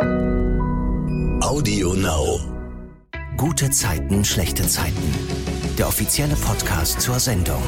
[0.00, 2.40] Audio Now.
[3.36, 5.14] Gute Zeiten, schlechte Zeiten.
[5.76, 7.62] Der offizielle Podcast zur Sendung.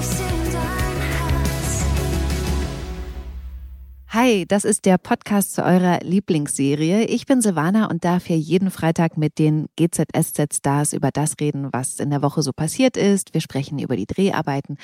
[4.09, 7.05] Hi, das ist der Podcast zu eurer Lieblingsserie.
[7.05, 11.99] Ich bin Silvana und darf hier jeden Freitag mit den GZSZ-Stars über das reden, was
[11.99, 13.35] in der Woche so passiert ist.
[13.35, 14.77] Wir sprechen über die Dreharbeiten.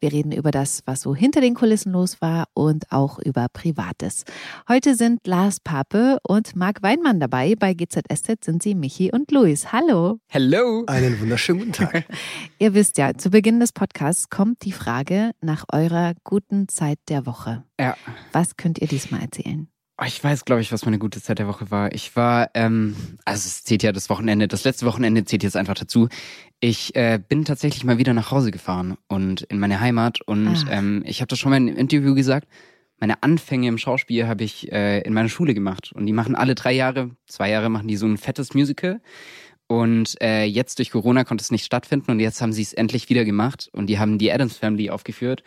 [0.00, 4.24] Wir reden über das, was so hinter den Kulissen los war und auch über Privates.
[4.68, 7.56] Heute sind Lars Pape und Marc Weinmann dabei.
[7.58, 9.72] Bei GZSZ sind sie Michi und Luis.
[9.72, 10.20] Hallo.
[10.28, 10.84] Hello.
[10.86, 12.04] Einen wunderschönen guten Tag.
[12.60, 17.26] Ihr wisst ja, zu Beginn des Podcasts kommt die Frage nach eurer guten Zeit der
[17.26, 17.64] Woche.
[17.80, 17.96] Ja.
[18.30, 19.66] Was könnt ihr diesmal erzählen?
[20.00, 21.92] Oh, Ich weiß, glaube ich, was meine gute Zeit der Woche war.
[21.92, 25.74] Ich war, ähm, also es zählt ja das Wochenende, das letzte Wochenende zählt jetzt einfach
[25.74, 26.08] dazu.
[26.60, 30.72] Ich äh, bin tatsächlich mal wieder nach Hause gefahren und in meine Heimat und Ah.
[30.72, 32.48] ähm, ich habe das schon mal im Interview gesagt.
[33.00, 36.56] Meine Anfänge im Schauspiel habe ich äh, in meiner Schule gemacht und die machen alle
[36.56, 39.00] drei Jahre, zwei Jahre machen die so ein fettes Musical.
[39.70, 43.10] Und äh, jetzt durch Corona konnte es nicht stattfinden und jetzt haben sie es endlich
[43.10, 45.42] wieder gemacht und die haben die Adams Family aufgeführt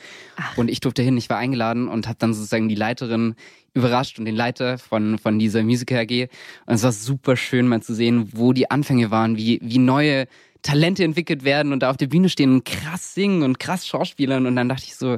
[0.58, 3.34] und ich durfte hin, ich war eingeladen und habe dann sozusagen die Leiterin
[3.74, 6.30] überrascht und den Leiter von von dieser Musical AG
[6.68, 10.28] und es war super schön mal zu sehen, wo die Anfänge waren, wie wie neue
[10.62, 14.46] Talente entwickelt werden und da auf der Bühne stehen und krass singen und krass schauspielern
[14.46, 15.18] und dann dachte ich so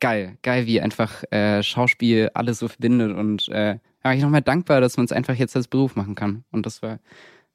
[0.00, 4.80] geil, geil, wie einfach äh, Schauspiel alles so verbindet und äh, ja, ich nochmal dankbar,
[4.80, 6.98] dass man es einfach jetzt als Beruf machen kann und das war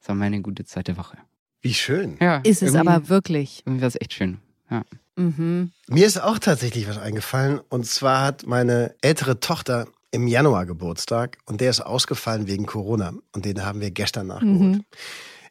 [0.00, 1.18] das war meine gute Zeit der Woche.
[1.60, 2.16] Wie schön.
[2.20, 3.62] Ja, Ist es aber wirklich.
[3.66, 4.38] irgendwie war es echt schön.
[4.70, 4.82] Ja.
[5.16, 5.72] Mhm.
[5.88, 7.60] Mir ist auch tatsächlich was eingefallen.
[7.68, 13.12] Und zwar hat meine ältere Tochter im Januar Geburtstag und der ist ausgefallen wegen Corona.
[13.32, 14.60] Und den haben wir gestern nachgeholt.
[14.60, 14.84] Mhm.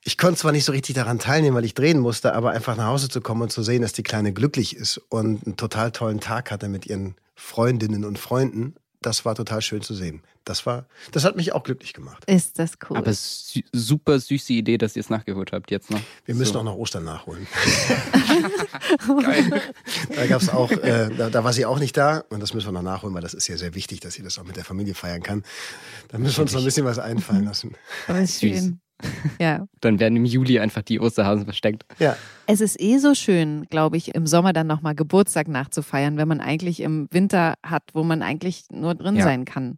[0.08, 2.88] Ich konnte zwar nicht so richtig daran teilnehmen, weil ich drehen musste, aber einfach nach
[2.88, 6.22] Hause zu kommen und zu sehen, dass die Kleine glücklich ist und einen total tollen
[6.22, 10.22] Tag hatte mit ihren Freundinnen und Freunden, das war total schön zu sehen.
[10.46, 12.24] Das war, das hat mich auch glücklich gemacht.
[12.26, 12.96] Ist das cool.
[12.96, 16.00] Aber sü super süße Idee, dass ihr es nachgeholt habt jetzt noch.
[16.24, 16.60] Wir müssen So.
[16.60, 17.46] auch noch Ostern nachholen.
[20.16, 22.72] Da gab's auch, äh, da, da war sie auch nicht da und das müssen wir
[22.72, 24.96] noch nachholen, weil das ist ja sehr wichtig, dass sie das auch mit der Familie
[24.96, 25.44] feiern kann.
[26.08, 27.74] Da müssen wir uns noch ein bisschen was einfallen lassen.
[28.08, 28.50] Aber ist süß.
[28.60, 28.80] schön.
[29.40, 29.68] Ja.
[29.82, 31.86] Dann werden im Juli einfach die Osterhasen versteckt.
[32.00, 32.16] Ja,
[32.48, 36.40] Es ist eh so schön, glaube ich, im Sommer dann nochmal Geburtstag nachzufeiern, wenn man
[36.42, 39.24] eigentlich im Winter hat, wo man eigentlich nur drin Ja.
[39.24, 39.78] sein kann.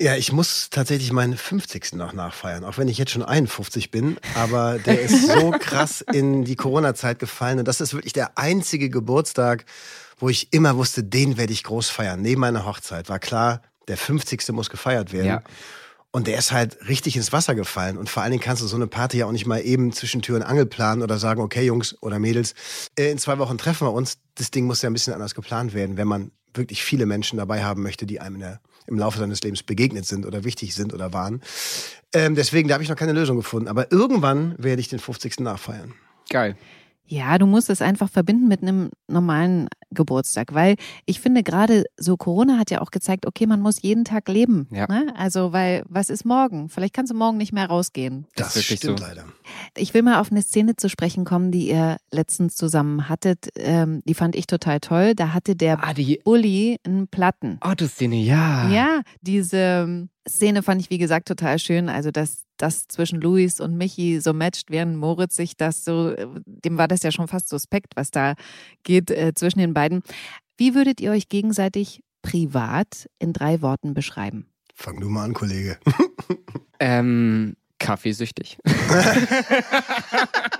[0.00, 1.92] ja, ich muss tatsächlich meinen 50.
[1.94, 6.44] noch nachfeiern, auch wenn ich jetzt schon 51 bin, aber der ist so krass in
[6.44, 9.64] die Corona-Zeit gefallen und das ist wirklich der einzige Geburtstag,
[10.18, 12.22] wo ich immer wusste, den werde ich groß feiern.
[12.22, 14.48] Neben meiner Hochzeit war klar, der 50.
[14.52, 15.26] muss gefeiert werden.
[15.26, 15.42] Ja.
[16.14, 17.98] Und der ist halt richtig ins Wasser gefallen.
[17.98, 20.22] Und vor allen Dingen kannst du so eine Party ja auch nicht mal eben zwischen
[20.22, 22.54] Tür und Angel planen oder sagen, okay, Jungs oder Mädels,
[22.96, 24.18] äh, in zwei Wochen treffen wir uns.
[24.36, 27.64] Das Ding muss ja ein bisschen anders geplant werden, wenn man wirklich viele Menschen dabei
[27.64, 30.94] haben möchte, die einem in der, im Laufe seines Lebens begegnet sind oder wichtig sind
[30.94, 31.42] oder waren.
[32.12, 33.66] Ähm, deswegen, da habe ich noch keine Lösung gefunden.
[33.66, 35.40] Aber irgendwann werde ich den 50.
[35.40, 35.94] nachfeiern.
[36.30, 36.56] Geil.
[37.06, 42.16] Ja, du musst es einfach verbinden mit einem normalen Geburtstag, weil ich finde gerade so
[42.16, 44.66] Corona hat ja auch gezeigt, okay, man muss jeden Tag leben.
[44.70, 44.86] Ja.
[44.88, 45.12] Ne?
[45.16, 46.68] Also, weil was ist morgen?
[46.70, 48.26] Vielleicht kannst du morgen nicht mehr rausgehen.
[48.36, 49.04] Das Das, ist wirklich stimmt so.
[49.06, 49.24] leider.
[49.76, 53.48] Ich will mal auf eine Szene zu sprechen kommen, die ihr letztens zusammen hattet.
[53.56, 55.14] Ähm, die fand ich total toll.
[55.14, 57.58] Da hatte der Ah, die Uli einen Platten.
[57.60, 58.68] Autoszene, ja.
[58.70, 61.88] Ja, diese ähm, Szene fand ich, wie gesagt, total schön.
[61.90, 66.26] Also, dass das zwischen Luis und Michi so matcht, während Moritz sich das so, äh,
[66.46, 68.34] dem war das ja schon fast suspekt, was da
[68.82, 70.02] geht äh, zwischen den beiden.
[70.56, 74.46] Wie würdet ihr euch gegenseitig privat in drei Worten beschreiben?
[74.74, 75.78] Fang du mal an, Kollege.
[76.80, 78.58] Ähm, kaffeesüchtig.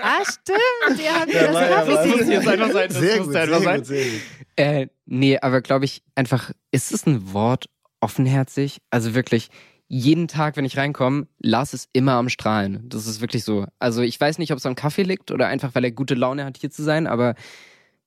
[0.06, 2.88] Ah, stimmt, ihr habt Ja, das ja, Kaffee muss jetzt einfach sein.
[2.88, 3.76] Das Sehr muss gut, einfach sehr sein.
[3.78, 4.20] gut, sehr gut.
[4.56, 7.68] Äh, nee, aber glaube ich einfach, ist es ein Wort
[8.00, 8.78] offenherzig?
[8.90, 9.48] Also wirklich,
[9.88, 12.88] jeden Tag, wenn ich reinkomme, Lars ist immer am Strahlen.
[12.88, 13.66] Das ist wirklich so.
[13.78, 16.44] Also ich weiß nicht, ob es am Kaffee liegt oder einfach, weil er gute Laune
[16.44, 17.34] hat, hier zu sein, aber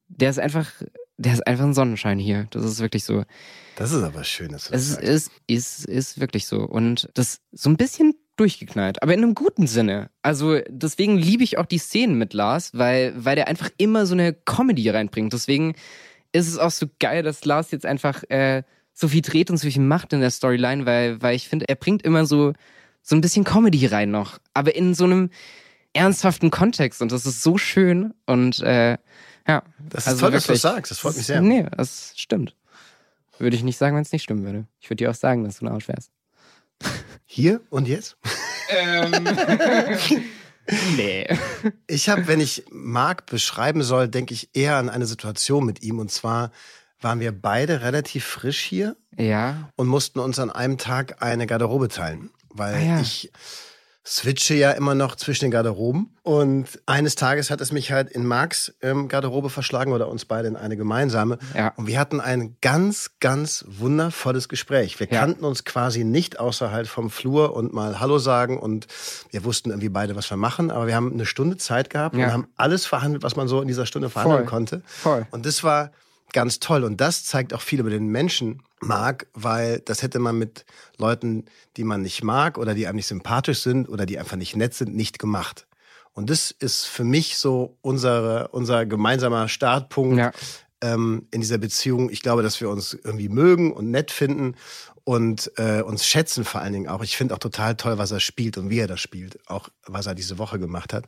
[0.08, 0.72] der ist einfach,
[1.18, 2.48] der ist einfach ein Sonnenschein hier.
[2.52, 3.24] Das ist wirklich so.
[3.76, 5.10] Das ist aber schön, dass du das Es ist, sagst.
[5.10, 6.62] ist, ist, ist wirklich so.
[6.62, 10.10] Und das so ein bisschen durchgeknallt, aber in einem guten Sinne.
[10.22, 14.14] Also deswegen liebe ich auch die Szenen mit Lars, weil, weil der einfach immer so
[14.14, 15.34] eine Comedy reinbringt.
[15.34, 15.74] Deswegen
[16.32, 18.64] ist es auch so geil, dass Lars jetzt einfach äh,
[19.00, 21.76] so viel dreht und so viel macht in der Storyline, weil, weil ich finde, er
[21.76, 22.54] bringt immer so,
[23.04, 25.30] so ein bisschen Comedy rein noch, aber in so einem
[25.94, 28.98] ernsthaften Kontext und das ist so schön und äh,
[29.48, 29.64] ja.
[29.90, 30.92] Das ist also toll, dass du wirklich, das sagst.
[30.92, 31.42] Das freut mich sehr.
[31.42, 32.56] Nee, das stimmt.
[33.38, 34.66] Würde ich nicht sagen, wenn es nicht stimmen würde.
[34.80, 36.12] Ich würde dir auch sagen, dass du ein Arsch wärst.
[37.26, 38.18] Hier und jetzt?
[38.70, 39.12] Ähm.
[40.98, 41.28] nee.
[41.86, 46.00] Ich habe, wenn ich Marc beschreiben soll, denke ich eher an eine Situation mit ihm.
[46.00, 46.52] Und zwar
[47.02, 49.70] waren wir beide relativ frisch hier Ja.
[49.76, 52.30] und mussten uns an einem Tag eine Garderobe teilen.
[52.50, 53.00] weil Ah, ja.
[53.02, 53.32] ich
[54.04, 56.16] switche ja immer noch zwischen den Garderoben.
[56.24, 60.48] Und eines Tages hat es mich halt in Marks ähm, Garderobe verschlagen oder uns beide
[60.48, 61.38] in eine gemeinsame.
[61.54, 61.74] Ja.
[61.76, 64.98] Und wir hatten ein ganz, ganz wundervolles Gespräch.
[65.00, 65.20] Wir Ja.
[65.20, 68.88] kannten uns quasi nicht außerhalb vom Flur und mal Hallo sagen und
[69.32, 70.72] wir wussten irgendwie beide, was wir machen.
[70.72, 72.28] Aber wir haben eine Stunde Zeit gehabt Ja.
[72.28, 74.50] und haben alles verhandelt, was man so in dieser Stunde verhandeln Voll.
[74.50, 74.82] konnte.
[74.86, 75.28] Voll.
[75.32, 75.92] Und das war
[76.34, 76.84] ganz toll.
[76.84, 80.66] Und das zeigt auch viel über den Menschen, Marc, weil das hätte man mit
[80.98, 81.46] Leuten,
[81.78, 84.74] die man nicht mag oder die einem nicht sympathisch sind oder die einfach nicht nett
[84.74, 85.66] sind, nicht gemacht.
[86.14, 90.32] Und das ist für mich so unsere, unser gemeinsamer Startpunkt Ja.
[90.82, 92.10] ähm, in dieser Beziehung.
[92.10, 94.56] Ich glaube, dass wir uns irgendwie mögen und nett finden
[95.04, 97.04] und äh, uns schätzen vor allen Dingen auch.
[97.04, 100.06] Ich finde auch total toll, was er spielt und wie er das spielt, auch was
[100.06, 101.06] er diese Woche gemacht hat.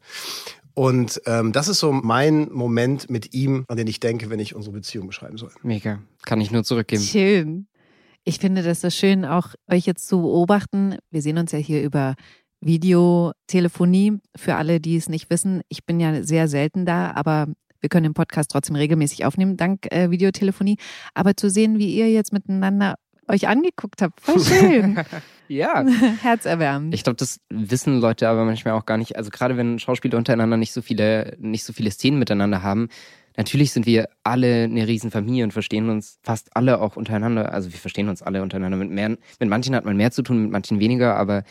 [0.79, 4.55] Und ähm, das ist so mein Moment mit ihm, an den ich denke, wenn ich
[4.55, 5.51] unsere Beziehung beschreiben soll.
[5.61, 5.99] Mega.
[6.23, 7.03] Kann ich nur zurückgeben.
[7.03, 7.67] Schön.
[8.23, 10.95] Ich finde das so schön, auch euch jetzt zu beobachten.
[11.11, 12.15] Wir sehen uns ja hier über
[12.61, 14.19] Videotelefonie.
[14.37, 17.47] Für alle, die es nicht wissen, ich bin ja sehr selten da, aber
[17.81, 20.77] wir können den Podcast trotzdem regelmäßig aufnehmen, dank äh, Videotelefonie.
[21.13, 22.95] Aber zu sehen, wie ihr jetzt miteinander
[23.29, 24.99] euch angeguckt habt, voll schön.
[25.49, 25.83] Ja.
[26.21, 26.93] Herzerwärmend.
[26.93, 29.17] Ich glaube, das wissen Leute aber manchmal auch gar nicht.
[29.17, 32.87] Also gerade wenn Schauspieler untereinander nicht so viele, nicht so viele Szenen miteinander haben,
[33.35, 37.51] natürlich sind wir alle eine Riesenfamilie und verstehen uns fast alle auch untereinander.
[37.51, 38.77] Also wir verstehen uns alle untereinander.
[38.77, 41.43] Mit, mehr, mit manchen hat man mehr zu tun, mit manchen weniger, aber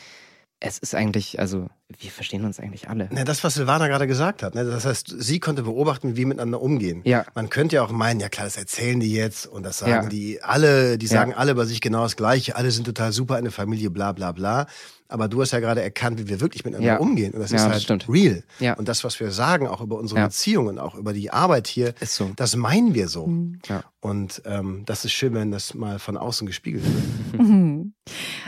[0.61, 1.69] es ist eigentlich, also
[2.01, 3.09] wir verstehen uns eigentlich alle.
[3.13, 4.55] Na, das, was Silvana gerade gesagt hat.
[4.55, 4.65] Ne?
[4.65, 7.03] Das heißt, sie konnte beobachten, wie wir miteinander umgehen.
[7.05, 7.25] Ja.
[7.35, 10.09] Man könnte ja auch meinen, ja klar, das erzählen die jetzt und das sagen Ja.
[10.09, 11.13] die alle, die Ja.
[11.13, 14.33] sagen alle über sich genau das Gleiche, alle sind total super, eine Familie, bla bla
[14.33, 14.67] bla.
[15.11, 16.99] Aber du hast ja gerade erkannt, wie wir wirklich miteinander Ja.
[16.99, 17.33] umgehen.
[17.33, 18.09] Und das Ja, ist halt stimmt.
[18.09, 18.45] real.
[18.61, 18.75] Ja.
[18.75, 20.27] Und das, was wir sagen, auch über unsere Ja.
[20.27, 22.31] Beziehungen, auch über die Arbeit hier, Ist so.
[22.37, 23.27] das meinen wir so.
[23.69, 23.85] Ja.
[24.01, 27.05] Und ähm, das ist schön, wenn das mal von außen gespiegelt wird.
[27.49, 27.93] Mhm.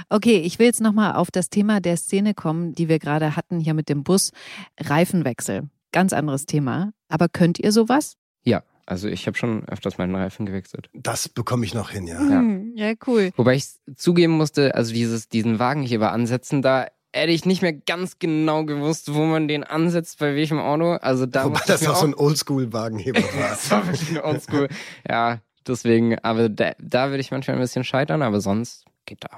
[0.08, 3.60] Okay, ich will jetzt nochmal auf das Thema der Szene kommen, die wir gerade hatten
[3.60, 4.32] hier mit dem Bus.
[4.80, 5.68] Reifenwechsel.
[5.92, 6.92] Ganz anderes Thema.
[7.08, 8.16] Aber könnt ihr sowas?
[8.44, 10.90] Ja, also ich habe schon öfters meinen Reifen gewechselt.
[10.92, 12.20] Das bekomme ich noch hin, ja.
[12.28, 12.40] Ja.
[12.40, 13.30] Mhm, ja cool.
[13.36, 18.18] Wobei ich zugeben musste, also dieses, diesen Wagenheber ansetzen, da hätte ich nicht mehr ganz
[18.18, 20.94] genau gewusst, wo man den ansetzt, bei welchem Auto.
[20.94, 23.50] Also da Wobei das auch so ein Oldschool-Wagenheber war.
[23.50, 24.68] Das war wirklich ein oldschool.
[25.08, 25.38] ja,
[25.68, 29.30] deswegen, aber da, da würde ich manchmal ein bisschen scheitern, aber sonst geht das.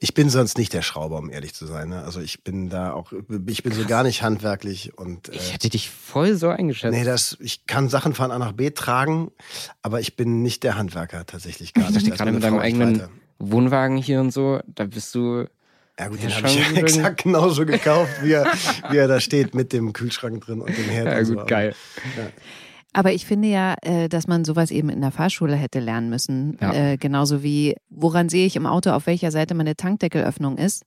[0.00, 1.88] Ich bin sonst nicht der Schrauber, um ehrlich zu sein.
[1.88, 2.02] Ne?
[2.04, 3.12] Also ich bin da auch,
[3.46, 6.92] ich bin so gar nicht handwerklich und äh, Ich hätte dich voll so eingeschätzt.
[6.96, 9.30] nee, das, ich kann Sachen von A nach B tragen,
[9.82, 11.96] aber ich bin nicht der Handwerker tatsächlich gar ich nicht.
[11.96, 13.10] dachte Da ist gerade mit deinem eigenen weiter.
[13.38, 15.46] Wohnwagen hier und so, da bist du.
[15.98, 18.46] Ja gut, Ja, den habe ich ja exakt genauso gekauft, wie er,
[18.90, 21.06] wie er da steht mit dem Kühlschrank drin und dem Herd.
[21.06, 21.32] Ja, und so.
[21.34, 21.74] gut, Aber- geil.
[22.94, 26.56] Aber ich finde ja, äh, dass man sowas eben in der Fahrschule hätte lernen müssen.
[26.60, 26.72] Ja.
[26.72, 30.84] Äh, genauso wie, woran sehe ich im Auto, auf welcher Seite meine Tankdeckelöffnung ist.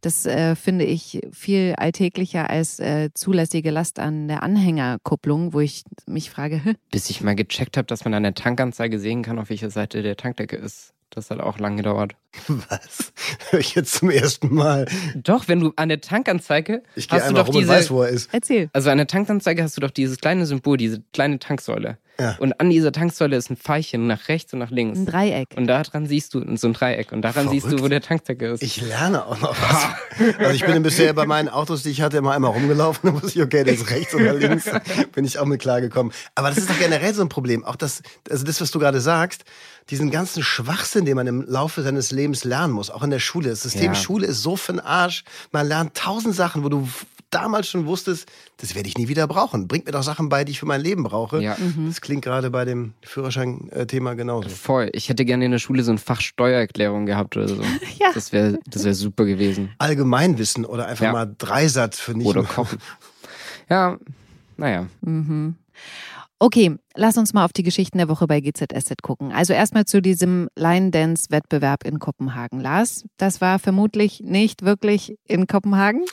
[0.00, 5.82] Das äh, finde ich viel alltäglicher als äh, zulässige Last an der Anhängerkupplung, wo ich
[6.06, 6.62] mich frage?
[6.90, 10.02] Bis ich mal gecheckt habe, dass man an der Tankanzeige sehen kann, auf welcher Seite
[10.02, 10.94] der Tankdecke ist.
[11.10, 12.16] Das hat auch lange gedauert.
[12.48, 13.12] Was?
[13.50, 14.86] Hör ich jetzt zum ersten Mal.
[15.16, 18.02] Doch, wenn du an der Tankanzeige Ich gehe einmal doch rum und diese, weiß, wo
[18.02, 18.28] er ist.
[18.32, 18.68] erzähl.
[18.72, 21.98] also an der Tankanzeige hast du doch dieses kleine Symbol, diese kleine Tanksäule.
[22.20, 22.36] Ja.
[22.38, 24.98] Und an dieser Tanksäule ist ein Pfeilchen nach rechts und nach links.
[24.98, 25.48] Ein Dreieck.
[25.56, 27.12] Und daran siehst du so ein Dreieck.
[27.12, 27.92] Und daran siehst du, wo Verrückt.
[27.92, 28.62] der Tankdeckel ist.
[28.62, 30.38] Ich lerne auch noch was.
[30.40, 33.08] Also ich bin bisher bei meinen Autos, die ich hatte, immer einmal rumgelaufen.
[33.10, 34.64] Da wusste ich, okay, der ist rechts oder links.
[35.12, 36.12] Bin ich auch mit klargekommen.
[36.34, 37.64] Aber das ist doch generell so ein Problem.
[37.64, 39.44] Auch das, also das, was du gerade sagst,
[39.90, 43.48] diesen ganzen Schwachsinn, den man im Laufe seines Lebens lernen muss, auch in der Schule.
[43.50, 43.94] Das System Ja.
[43.94, 45.22] Schule ist so für den Arsch.
[45.52, 46.88] Man lernt tausend Sachen, wo du
[47.30, 49.68] damals schon wusstest, das werde ich nie wieder brauchen.
[49.68, 51.42] Bringt mir doch Sachen bei, die ich für mein Leben brauche.
[51.42, 51.56] Ja.
[51.86, 54.48] Das klingt gerade bei dem Führerschein-Thema genauso.
[54.48, 54.90] Voll.
[54.92, 57.62] Ich hätte gerne in der Schule so ein Fach Steuererklärung gehabt oder so.
[57.98, 58.12] Ja.
[58.14, 59.70] Das wäre das wär super gewesen.
[59.78, 61.12] Allgemeinwissen oder einfach Ja.
[61.12, 62.78] mal Dreisatz für nicht Oder kochen.
[63.70, 63.98] Ja,
[64.56, 64.86] naja.
[65.02, 65.56] Mhm.
[66.38, 69.32] Okay, lass uns mal auf die Geschichten der Woche bei GZSZ gucken.
[69.32, 72.60] Also erstmal zu diesem Line Dance Wettbewerb in Kopenhagen.
[72.60, 76.04] Lars, das war vermutlich nicht wirklich in Kopenhagen.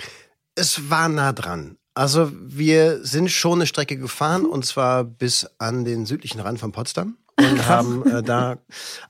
[0.55, 1.77] Es war nah dran.
[1.93, 6.73] Also wir sind schon eine Strecke gefahren und zwar bis an den südlichen Rand von
[6.73, 8.57] Potsdam und haben äh, da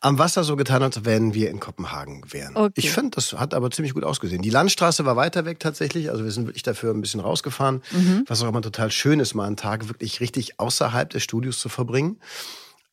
[0.01, 2.55] am Wasser so getan, als wenn wir in Kopenhagen wären.
[2.55, 2.73] Okay.
[2.75, 4.41] Ich finde, das hat aber ziemlich gut ausgesehen.
[4.41, 7.81] Die Landstraße war weiter weg tatsächlich, also wir sind wirklich dafür ein bisschen rausgefahren,
[8.27, 11.69] was auch immer total schön ist, mal einen Tag wirklich richtig außerhalb des Studios zu
[11.69, 12.19] verbringen.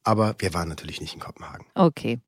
[0.04, 1.66] Aber wir waren natürlich nicht in Kopenhagen.
[1.74, 2.18] Okay.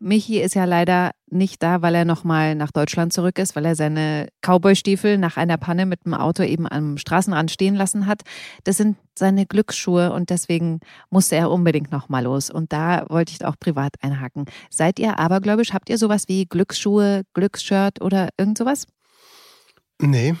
[0.00, 3.76] Michi ist ja leider nicht da, weil er nochmal nach Deutschland zurück ist, weil er
[3.76, 8.22] seine Cowboy-Stiefel nach einer Panne mit dem Auto eben am Straßenrand stehen lassen hat.
[8.64, 12.50] Das sind seine Glücksschuhe und deswegen musste er unbedingt nochmal los.
[12.50, 14.46] Und da wollte ich auch privat einhaken.
[14.68, 15.72] Seid ihr abergläubisch?
[15.72, 18.86] Habt ihr sowas wie Glücksschuhe, Glücksshirt oder irgend sowas?
[20.00, 20.34] Nee.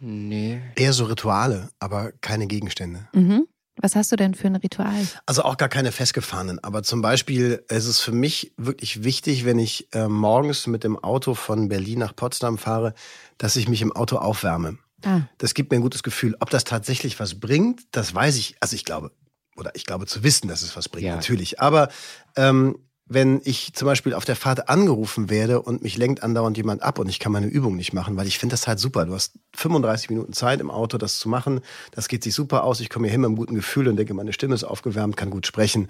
[0.00, 0.60] Nee.
[0.76, 3.08] Eher so Rituale, aber keine Gegenstände.
[3.12, 3.46] Mhm.
[3.76, 5.06] Was hast du denn für ein Ritual?
[5.24, 6.62] Also auch gar keine festgefahrenen.
[6.62, 11.02] Aber zum Beispiel ist es für mich wirklich wichtig, wenn ich äh, morgens mit dem
[11.02, 12.92] Auto von Berlin nach Potsdam fahre,
[13.38, 14.78] dass ich mich im Auto aufwärme.
[15.04, 15.22] Ah.
[15.38, 16.36] Das gibt mir ein gutes Gefühl.
[16.40, 18.56] Ob das tatsächlich was bringt, das weiß ich.
[18.60, 19.10] Also ich glaube,
[19.56, 21.14] oder ich glaube zu wissen, dass es was bringt, ja.
[21.14, 21.60] natürlich.
[21.60, 21.88] Aber
[22.36, 26.82] ähm, wenn ich zum Beispiel auf der Fahrt angerufen werde und mich lenkt andauernd jemand
[26.82, 29.04] ab und ich kann meine Übung nicht machen, weil ich finde das halt super.
[29.04, 31.60] Du hast 35 Minuten Zeit im Auto, das zu machen.
[31.90, 32.80] Das geht sich super aus.
[32.80, 35.30] Ich komme hier hin mit einem guten Gefühl und denke, meine Stimme ist aufgewärmt, kann
[35.30, 35.88] gut sprechen.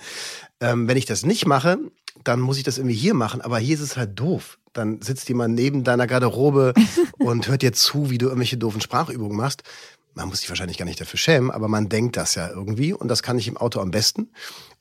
[0.61, 1.79] Ähm, wenn ich das nicht mache,
[2.25, 3.41] dann muss ich das irgendwie hier machen.
[3.41, 4.59] Aber hier ist es halt doof.
[4.73, 6.73] Dann sitzt jemand neben deiner Garderobe
[7.19, 9.63] und hört dir zu, wie du irgendwelche doofen Sprachübungen machst
[10.15, 13.09] man muss sich wahrscheinlich gar nicht dafür schämen, aber man denkt das ja irgendwie und
[13.09, 14.31] das kann ich im Auto am besten.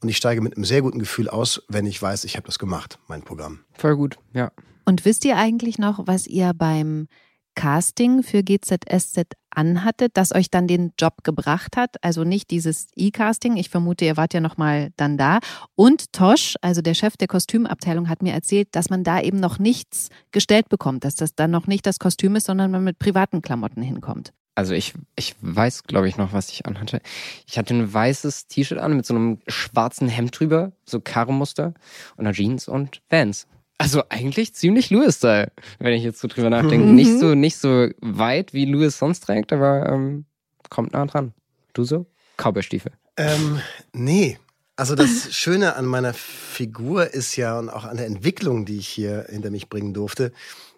[0.01, 2.60] Und ich steige mit einem sehr guten Gefühl aus, wenn ich weiß, ich habe das
[2.60, 3.60] gemacht, mein Programm.
[3.74, 4.51] Voll gut, ja.
[4.86, 7.08] Und wisst ihr eigentlich noch, was ihr beim
[7.53, 12.03] Casting für GZSZ anhattet, das euch dann den Job gebracht hat?
[12.03, 15.39] Also nicht dieses E-Casting, ich vermute, ihr wart ja nochmal dann da.
[15.75, 19.60] Und Tosch, also der Chef der Kostümabteilung, hat mir erzählt, dass man da eben noch
[19.60, 23.41] nichts gestellt bekommt, dass das dann noch nicht das Kostüm ist, sondern man mit privaten
[23.41, 27.01] Klamotten hinkommt also ich, ich weiß, glaube ich, noch, was ich anhatte.
[27.48, 31.74] Ich hatte ein weißes T-Shirt an mit so einem schwarzen Hemd drüber, so Karo-Muster
[32.17, 33.48] und einer Jeans und Vans.
[33.77, 36.86] Also eigentlich ziemlich Louis-Style, wenn ich jetzt so drüber nachdenke.
[36.86, 36.96] Mhm.
[36.96, 40.25] Nicht so, nicht so weit, wie Louis sonst trägt, aber ähm,
[40.70, 41.34] kommt nah dran.
[41.74, 42.05] Du so?
[42.38, 42.91] Cowboy-Stiefel.
[43.17, 43.62] Ähm,
[43.93, 44.38] nee.
[44.75, 48.88] Also das Schöne an meiner Figur ist ja und auch an der Entwicklung, die ich
[48.88, 50.31] hier hinter mich bringen durfte,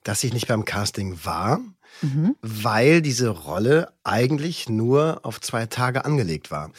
[0.04, 1.62] dass ich nicht beim Casting war,
[2.02, 2.36] mhm.
[2.42, 6.72] weil diese Rolle eigentlich nur auf zwei Tage angelegt war.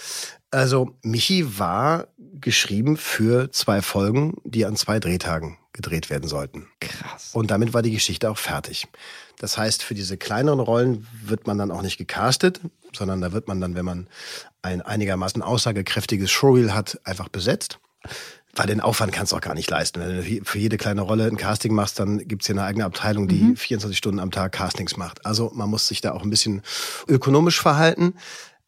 [0.51, 6.69] Also Michi war geschrieben für zwei Folgen, die an zwei Drehtagen gedreht werden sollten.
[6.81, 7.31] Krass.
[7.33, 8.87] Und damit war die Geschichte auch fertig.
[9.39, 12.61] Das heißt, für diese kleineren Rollen wird man dann auch nicht gecastet,
[12.95, 14.07] sondern da wird man dann, wenn man
[14.63, 17.81] ein einigermaßen aussagekräftiges Showreel hat, einfach besetzt
[18.57, 20.01] weil den Aufwand kannst du auch gar nicht leisten.
[20.01, 23.29] Wenn du für jede kleine Rolle ein Casting machst, dann gibt's hier eine eigene Abteilung,
[23.29, 23.57] die mhm.
[23.57, 25.25] 24 Stunden am Tag Castings macht.
[25.27, 26.63] Also man muss sich da auch ein bisschen
[27.09, 28.15] ökonomisch verhalten.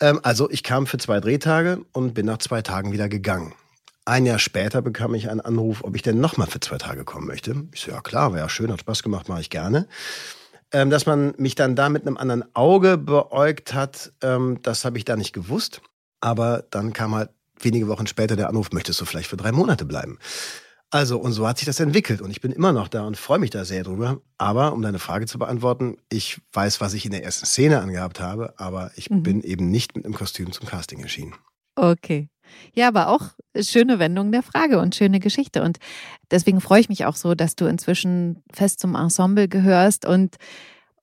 [0.01, 3.55] Ähm, also ich kam für zwei Drehtage und bin nach zwei Tagen wieder gegangen.
[4.05, 7.27] Ein Jahr später bekam ich einen Anruf, ob ich denn nochmal für zwei Tage kommen
[7.27, 7.65] möchte.
[7.73, 9.89] Ich so, ja klar, wäre ja schön, hat Spaß gemacht, mache ich gerne.
[10.73, 14.99] Ähm, dass man mich dann da mit einem anderen Auge beäugt hat, ähm, das habe
[14.99, 15.81] ich da nicht gewusst.
[16.21, 19.85] Aber dann kam halt wenige Wochen später der Anruf, möchtest du vielleicht für drei Monate
[19.85, 20.19] bleiben?
[20.91, 23.41] Also, und so hat sich das entwickelt und ich bin immer noch da und freue
[23.41, 24.21] mich da sehr drüber.
[24.39, 28.21] Aber um deine Frage zu beantworten, ich weiß, was ich in der ersten Szene angehabt
[28.21, 29.23] habe, aber ich mhm.
[29.23, 31.35] bin eben nicht mit einem Kostüm zum Casting erschienen.
[31.75, 32.29] Okay.
[32.73, 35.63] Ja, aber auch schöne Wendung der Frage und schöne Geschichte.
[35.63, 35.79] Und
[36.31, 40.37] deswegen freue ich mich auch so, dass du inzwischen fest zum Ensemble gehörst und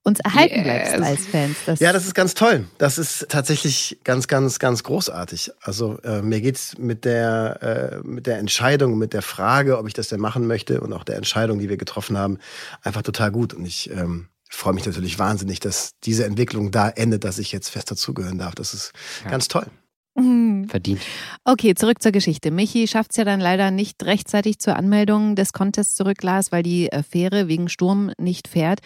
[0.04, 0.64] uns erhalten yes.
[0.64, 1.58] bleibst als Fans.
[1.66, 2.68] Das ja, das ist ganz toll.
[2.78, 5.52] Das ist tatsächlich ganz, ganz, ganz großartig.
[5.62, 9.94] Also äh, mir geht's mit der, äh, mit der Entscheidung, mit der Frage, ob ich
[9.94, 12.40] das denn machen möchte und auch der Entscheidung, die wir getroffen haben,
[12.82, 13.54] einfach total gut.
[13.54, 17.70] Und ich ähm, freue mich natürlich wahnsinnig, dass diese Entwicklung da endet, dass ich jetzt
[17.70, 18.56] fest dazugehören darf.
[18.56, 18.92] Das ist
[19.24, 19.32] ja.
[19.32, 19.68] ganz toll.
[20.16, 20.68] Mhm.
[20.70, 21.02] Verdient.
[21.44, 22.52] Okay, zurück zur Geschichte.
[22.52, 26.62] Michi schafft es ja dann leider nicht rechtzeitig zur Anmeldung des Contests zurück, Lars, weil
[26.62, 28.82] die äh, Fähre wegen Sturm nicht fährt.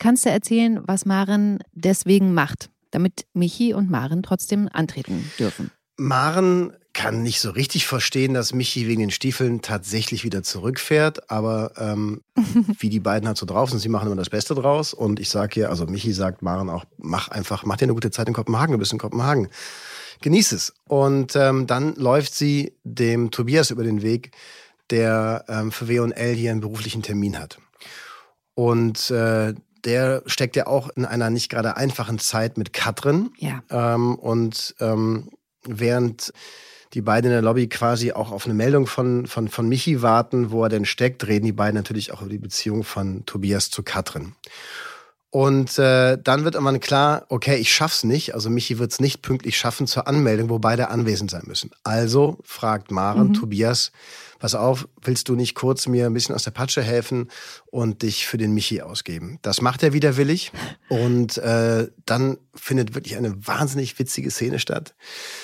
[0.00, 5.70] Kannst du erzählen, was Maren deswegen macht, damit Michi und Maren trotzdem antreten dürfen?
[5.98, 11.72] Maren kann nicht so richtig verstehen, dass Michi wegen den Stiefeln tatsächlich wieder zurückfährt, aber
[11.76, 12.22] ähm,
[12.78, 15.28] wie die beiden halt so drauf sind, sie machen immer das Beste draus und ich
[15.28, 18.34] sage ihr, also Michi sagt Maren auch, mach einfach, mach dir eine gute Zeit in
[18.34, 19.48] Kopenhagen, du bist in Kopenhagen.
[20.22, 20.72] Genieß es.
[20.88, 24.32] Und ähm, dann läuft sie dem Tobias über den Weg,
[24.88, 27.58] der ähm, für W&L hier einen beruflichen Termin hat.
[28.54, 33.30] Und äh, der steckt ja auch in einer nicht gerade einfachen Zeit mit Katrin.
[33.38, 33.62] Ja.
[33.70, 35.30] Ähm, und ähm,
[35.64, 36.32] während
[36.94, 40.50] die beiden in der Lobby quasi auch auf eine Meldung von, von, von Michi warten,
[40.50, 43.82] wo er denn steckt, reden die beiden natürlich auch über die Beziehung von Tobias zu
[43.82, 44.34] Katrin.
[45.30, 48.34] Und äh, dann wird irgendwann klar, okay, ich schaff's nicht.
[48.34, 51.70] Also Michi wird's nicht pünktlich schaffen zur Anmeldung, wo beide anwesend sein müssen.
[51.84, 53.34] Also fragt Maren mhm.
[53.34, 53.92] Tobias,
[54.40, 57.30] pass auf, willst du nicht kurz mir ein bisschen aus der Patsche helfen
[57.66, 59.38] und dich für den Michi ausgeben?
[59.42, 60.50] Das macht er widerwillig
[60.88, 64.94] und äh, dann findet wirklich eine wahnsinnig witzige Szene statt.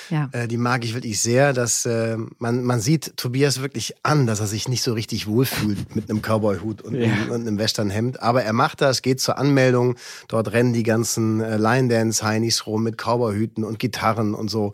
[0.09, 0.29] Ja.
[0.33, 4.39] Äh, die mag ich wirklich sehr, dass äh, man, man sieht Tobias wirklich an, dass
[4.41, 7.05] er sich nicht so richtig wohlfühlt mit einem Cowboy-Hut und, Ja.
[7.05, 8.21] einem- und einem Westernhemd.
[8.21, 9.95] Aber er macht das, geht zur Anmeldung.
[10.27, 14.73] Dort rennen die ganzen äh, Line-Dance-Heinis rum mit Cowboy-Hüten und Gitarren und so.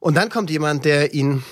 [0.00, 1.42] Und dann kommt jemand, der ihn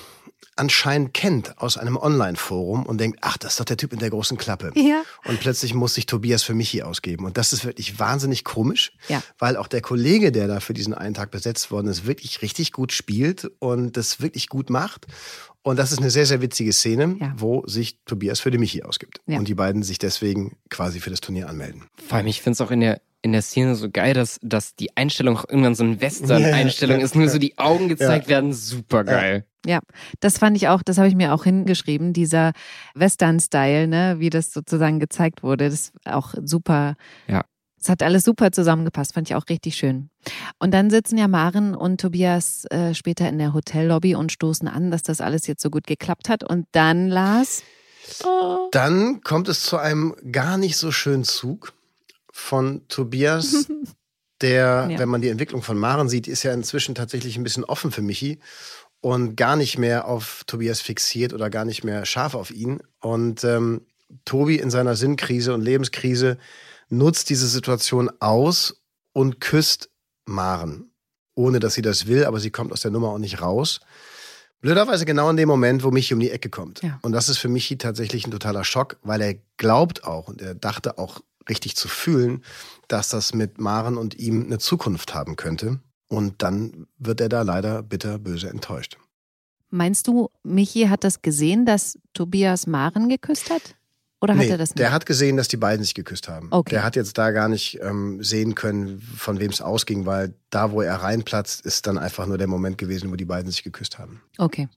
[0.57, 4.11] anscheinend kennt aus einem Online-Forum und denkt, ach, das ist doch der Typ in der
[4.11, 4.73] großen Klappe.
[4.75, 5.03] Ja.
[5.25, 7.25] Und plötzlich muss sich Tobias für Michi ausgeben.
[7.27, 9.23] Und das ist wirklich wahnsinnig komisch, Ja.
[9.39, 12.73] weil auch der Kollege, der da für diesen einen Tag besetzt worden ist, wirklich richtig
[12.73, 15.07] gut spielt und das wirklich gut macht.
[15.63, 17.35] Und das ist eine sehr, sehr witzige Szene, Ja.
[17.37, 19.21] wo sich Tobias für den Michi ausgibt.
[19.27, 19.39] Ja.
[19.39, 21.85] Und die beiden sich deswegen quasi für das Turnier anmelden.
[22.09, 24.75] Vor allem, ich finde es auch in der, in der Szene so geil, dass, dass
[24.75, 27.05] die Einstellung auch irgendwann so eine Western-Einstellung Ja.
[27.05, 28.53] ist, nur so die Augen gezeigt werden.
[28.55, 29.45] Super geil.
[29.67, 29.81] Ja,
[30.21, 32.53] das fand ich auch, das habe ich mir auch hingeschrieben, dieser
[32.95, 36.95] Western-Style, ne, wie das sozusagen gezeigt wurde, das ist auch super.
[37.27, 37.45] Ja.
[37.79, 40.09] Es hat alles super zusammengepasst, fand ich auch richtig schön.
[40.59, 44.91] Und dann sitzen ja Maren und Tobias äh, später in der Hotellobby und stoßen an,
[44.91, 46.43] dass das alles jetzt so gut geklappt hat.
[46.43, 47.63] Und dann, Lars,
[48.25, 51.75] oh, Dann kommt es zu einem gar nicht so schönen Zug
[52.37, 53.67] von Tobias,
[54.43, 54.99] der, Ja.
[54.99, 58.03] wenn man die Entwicklung von Maren sieht, ist ja inzwischen tatsächlich ein bisschen offen für
[58.03, 58.39] Michi
[59.01, 62.81] und gar nicht mehr auf Tobias fixiert oder gar nicht mehr scharf auf ihn.
[63.01, 63.81] Und ähm,
[64.25, 66.37] Tobi in seiner Sinnkrise und Lebenskrise
[66.91, 69.89] nutzt diese Situation aus und küsst
[70.27, 70.91] Maren.
[71.35, 73.81] Ohne dass sie das will, aber sie kommt aus der Nummer auch nicht raus.
[74.61, 76.83] Blöderweise genau in dem Moment, wo Michi um die Ecke kommt.
[76.83, 76.99] Ja.
[77.03, 80.55] Und das ist für Michi tatsächlich ein totaler Schock, weil er glaubt auch und er
[80.55, 82.43] dachte auch richtig zu fühlen,
[82.89, 85.81] dass das mit Maren und ihm eine Zukunft haben könnte.
[86.09, 88.97] Und dann wird er da leider bitterböse enttäuscht.
[89.71, 93.75] meinst du, Michi hat das gesehen, dass Tobias Maren geküsst hat?
[94.21, 94.79] Oder hat Nee, er das nicht?
[94.79, 96.49] der hat gesehen, dass die beiden sich geküsst haben.
[96.51, 96.71] Okay.
[96.71, 100.73] Der hat jetzt da gar nicht ähm, sehen können, von wem es ausging, weil da,
[100.73, 103.99] wo er reinplatzt, ist dann einfach nur der Moment gewesen, wo die beiden sich geküsst
[103.99, 104.23] haben.
[104.39, 104.69] Okay.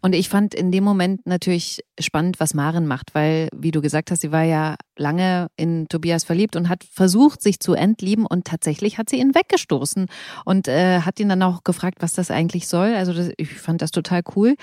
[0.00, 4.10] Und ich fand in dem Moment natürlich spannend, was Maren macht, weil, wie du gesagt
[4.10, 8.44] hast, sie war ja lange in Tobias verliebt und hat versucht, sich zu entlieben und
[8.44, 10.08] tatsächlich hat sie ihn weggestoßen
[10.44, 12.92] und äh, hat ihn dann auch gefragt, was das eigentlich soll.
[12.94, 14.56] Also das, ich fand das total cool.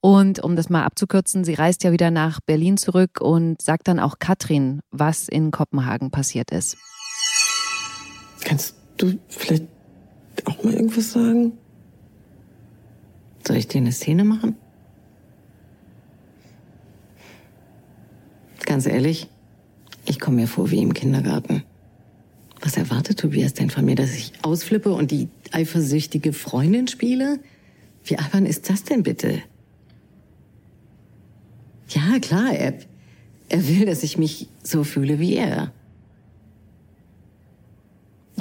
[0.00, 4.00] Und um das mal abzukürzen, sie reist ja wieder nach Berlin zurück und sagt dann
[4.00, 6.78] auch Katrin, was in Kopenhagen passiert ist.
[8.40, 9.75] Kannst du vielleicht
[10.46, 11.52] auch mal irgendwas sagen?
[13.46, 14.56] Soll ich dir eine Szene machen?
[18.64, 19.28] Ganz ehrlich,
[20.06, 21.62] ich komme mir vor wie im Kindergarten.
[22.60, 27.38] Was erwartet Tobias denn von mir, dass ich ausflippe und die eifersüchtige Freundin spiele?
[28.04, 29.42] Wie albern ist das denn bitte?
[31.88, 32.74] Ja, klar, er,
[33.48, 35.72] er will, dass ich mich so fühle wie er.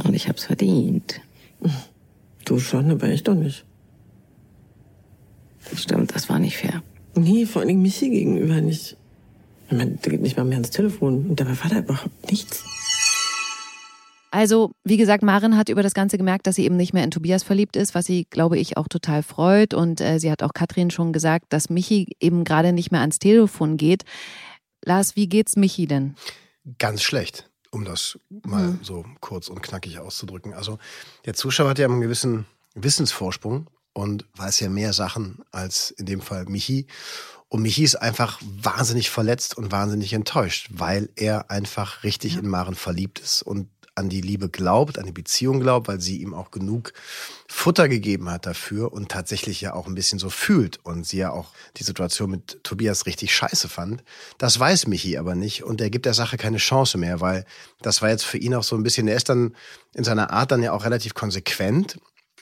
[0.04, 1.22] Und ich hab's verdient.
[2.46, 3.66] Du schon, aber ich doch nicht.
[5.76, 6.84] Stimmt, das war nicht fair.
[7.16, 8.98] Nee, vor allen Dingen Michi gegenüber nicht.
[9.68, 11.30] Ich meine, der geht nicht mal mehr ans Telefon.
[11.30, 12.64] Und dabei war da überhaupt nichts.
[14.30, 17.12] Also, wie gesagt, Maren hat über das Ganze gemerkt, dass sie eben nicht mehr in
[17.12, 19.74] Tobias verliebt ist, was sie, glaube ich, auch total freut.
[19.74, 23.18] Und äh, sie hat auch Katrin schon gesagt, dass Michi eben gerade nicht mehr ans
[23.18, 24.04] Telefon geht.
[24.84, 26.16] Lars, wie geht's Michi denn?
[26.80, 30.54] Ganz schlecht, um das mal so kurz und knackig auszudrücken.
[30.54, 30.80] Also
[31.26, 36.22] der Zuschauer hat ja einen gewissen Wissensvorsprung und weiß ja mehr Sachen als in dem
[36.22, 36.88] Fall Michi.
[37.50, 42.76] Und Michi ist einfach wahnsinnig verletzt und wahnsinnig enttäuscht, weil er einfach richtig in Maren
[42.76, 46.52] verliebt ist und an die Liebe glaubt, an die Beziehung glaubt, weil sie ihm auch
[46.52, 46.94] genug
[47.48, 51.32] Futter gegeben hat dafür und tatsächlich ja auch ein bisschen so fühlt und sie ja
[51.32, 54.04] auch die Situation mit Tobias richtig scheiße fand.
[54.38, 57.46] Das weiß Michi aber nicht und er gibt der Sache keine Chance mehr, weil
[57.82, 59.56] das war jetzt für ihn auch so ein bisschen, er ist dann
[59.94, 61.98] in seiner Art dann ja auch relativ konsequent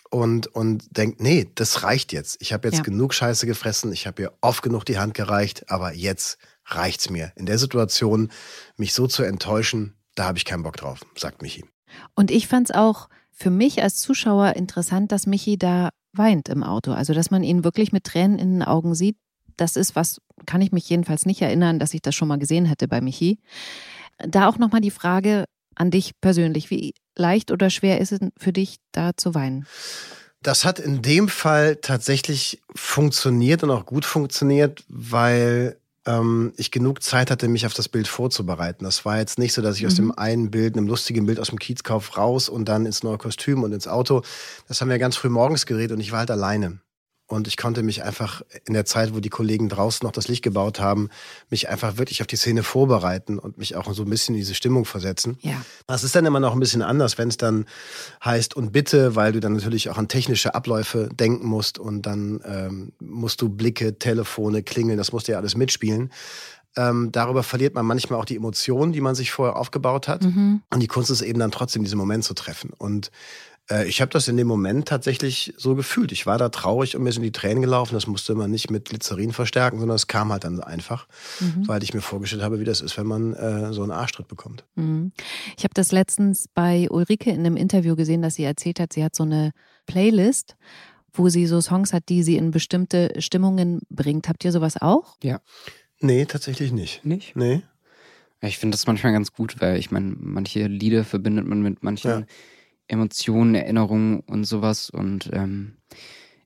[0.09, 2.37] und, und denkt, nee, das reicht jetzt.
[2.39, 2.83] Ich habe jetzt Ja.
[2.83, 7.31] genug Scheiße gefressen, ich habe ihr oft genug die Hand gereicht, aber jetzt reicht's mir.
[7.35, 8.31] In der Situation,
[8.77, 11.65] mich so zu enttäuschen, da habe ich keinen Bock drauf, sagt Michi.
[12.15, 16.91] Und ich fand's auch für mich als Zuschauer interessant, dass Michi da weint im Auto.
[16.91, 19.17] Also, dass man ihn wirklich mit Tränen in den Augen sieht.
[19.57, 22.65] Das ist was, kann ich mich jedenfalls nicht erinnern, dass ich das schon mal gesehen
[22.65, 23.39] hätte bei Michi.
[24.17, 25.45] Da auch nochmal die Frage
[25.75, 26.69] an dich persönlich.
[26.69, 29.65] Wie leicht oder schwer ist es für dich, da zu weinen?
[30.41, 37.03] Das hat in dem Fall tatsächlich funktioniert und auch gut funktioniert, weil ähm, ich genug
[37.03, 38.83] Zeit hatte, mich auf das Bild vorzubereiten.
[38.83, 41.49] Das war jetzt nicht so, dass ich aus dem einen Bild, einem lustigen Bild aus
[41.49, 44.21] dem Kiezkauf raus und dann ins neue Kostüm und ins Auto.
[44.67, 46.79] Das haben wir ganz früh morgens gedreht und ich war halt alleine.
[47.33, 50.43] Und ich konnte mich einfach in der Zeit, wo die Kollegen draußen noch das Licht
[50.43, 51.09] gebaut haben,
[51.49, 54.53] mich einfach wirklich auf die Szene vorbereiten und mich auch so ein bisschen in diese
[54.53, 55.37] Stimmung versetzen.
[55.41, 55.65] Ja.
[55.87, 57.65] Das ist dann immer noch ein bisschen anders, wenn es dann
[58.23, 62.39] heißt und bitte, weil du dann natürlich auch an technische Abläufe denken musst und dann
[62.45, 66.11] ähm, musst du Blicke, Telefone, Klingeln, das musst du ja alles mitspielen.
[66.75, 70.23] Ähm, darüber verliert man manchmal auch die Emotionen, die man sich vorher aufgebaut hat.
[70.23, 70.61] Mhm.
[70.71, 72.71] Und die Kunst ist eben dann trotzdem, diesen Moment zu treffen.
[72.77, 73.11] Und
[73.69, 76.11] äh, ich habe das in dem Moment tatsächlich so gefühlt.
[76.11, 77.93] Ich war da traurig und mir sind die Tränen gelaufen.
[77.93, 81.07] Das musste man nicht mit Glycerin verstärken, sondern es kam halt dann einfach,
[81.39, 81.67] Mhm.
[81.67, 84.63] weil ich mir vorgestellt habe, wie das ist, wenn man äh, so einen Arschtritt bekommt.
[84.75, 85.11] Mhm.
[85.57, 89.03] Ich habe das letztens bei Ulrike in einem Interview gesehen, dass sie erzählt hat, sie
[89.03, 89.51] hat so eine
[89.85, 90.55] Playlist,
[91.13, 94.27] wo sie so Songs hat, die sie in bestimmte Stimmungen bringt.
[94.27, 95.17] Habt ihr sowas auch?
[95.99, 97.05] Nee, tatsächlich nicht.
[97.05, 97.35] Nicht?
[97.35, 97.61] Nee.
[98.41, 101.81] Ja, ich finde das manchmal ganz gut, weil ich meine, manche Lieder verbindet man mit
[101.83, 102.25] manchen Ja.
[102.87, 104.89] Emotionen, Erinnerungen und sowas.
[104.89, 105.77] Und ähm,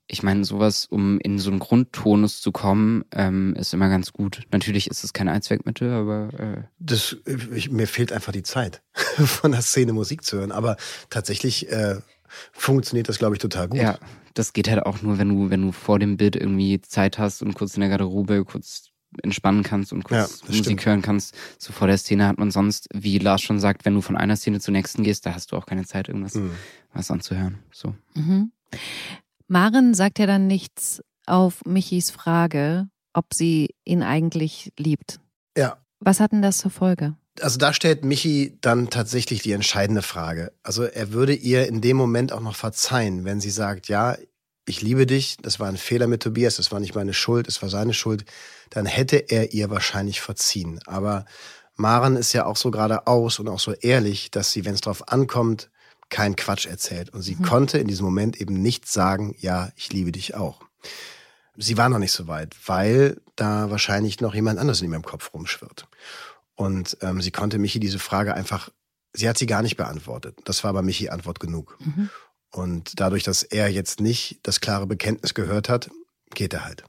[0.08, 4.44] ich meine, sowas, um in so einen Grundtonus zu kommen, ähm, ist immer ganz gut.
[4.52, 7.18] Natürlich ist es kein Allzweckmittel, aber äh, Das,
[7.54, 10.52] ich, mir fehlt einfach die Zeit, von der Szene Musik zu hören.
[10.52, 10.78] Aber
[11.10, 11.98] tatsächlich äh,
[12.54, 13.80] funktioniert das, glaube ich, total gut.
[13.80, 14.00] ja,
[14.34, 17.42] das geht halt auch nur, wenn du, wenn du vor dem Bild irgendwie Zeit hast
[17.42, 18.92] und kurz in der Garderobe kurz
[19.24, 20.86] entspannen kannst und Ja, kurz das Musik stimmt.
[20.86, 21.34] hören kannst.
[21.58, 24.36] So vor der Szene hat man sonst, wie Lars schon sagt, wenn du von einer
[24.36, 26.52] Szene zur nächsten gehst, da hast du auch keine Zeit, irgendwas Mhm.
[26.94, 27.60] was anzuhören.
[27.72, 27.96] So.
[28.16, 28.52] Mhm.
[29.48, 35.20] Maren sagt ja dann nichts auf Michis Frage, ob sie ihn eigentlich liebt.
[35.58, 35.78] ja.
[36.00, 37.16] Was hat denn das zur Folge?
[37.42, 40.52] Also da stellt Michi dann tatsächlich die entscheidende Frage.
[40.62, 44.16] Also er würde ihr in dem Moment auch noch verzeihen, wenn sie sagt, ja,
[44.68, 47.62] ich liebe dich, das war ein Fehler mit Tobias, das war nicht meine Schuld, es
[47.62, 48.26] war seine Schuld,
[48.70, 50.80] dann hätte er ihr wahrscheinlich verziehen.
[50.86, 51.26] Aber
[51.76, 55.08] Maren ist ja auch so geradeaus und auch so ehrlich, dass sie, wenn es drauf
[55.08, 55.70] ankommt,
[56.10, 57.10] keinen Quatsch erzählt.
[57.12, 60.62] Und sie konnte in diesem Moment eben nicht sagen, ja, ich liebe dich auch.
[61.56, 65.34] Sie war noch nicht so weit, weil da wahrscheinlich noch jemand anderes in ihrem Kopf
[65.34, 65.88] rumschwirrt.
[66.56, 68.70] Und ähm, sie konnte Michi diese Frage einfach,
[69.14, 70.40] sie hat sie gar nicht beantwortet.
[70.46, 71.78] Das war aber Michi Antwort genug.
[71.80, 72.10] Mhm.
[72.52, 75.90] Und dadurch, dass er jetzt nicht das klare Bekenntnis gehört hat,
[76.34, 76.84] geht er halt.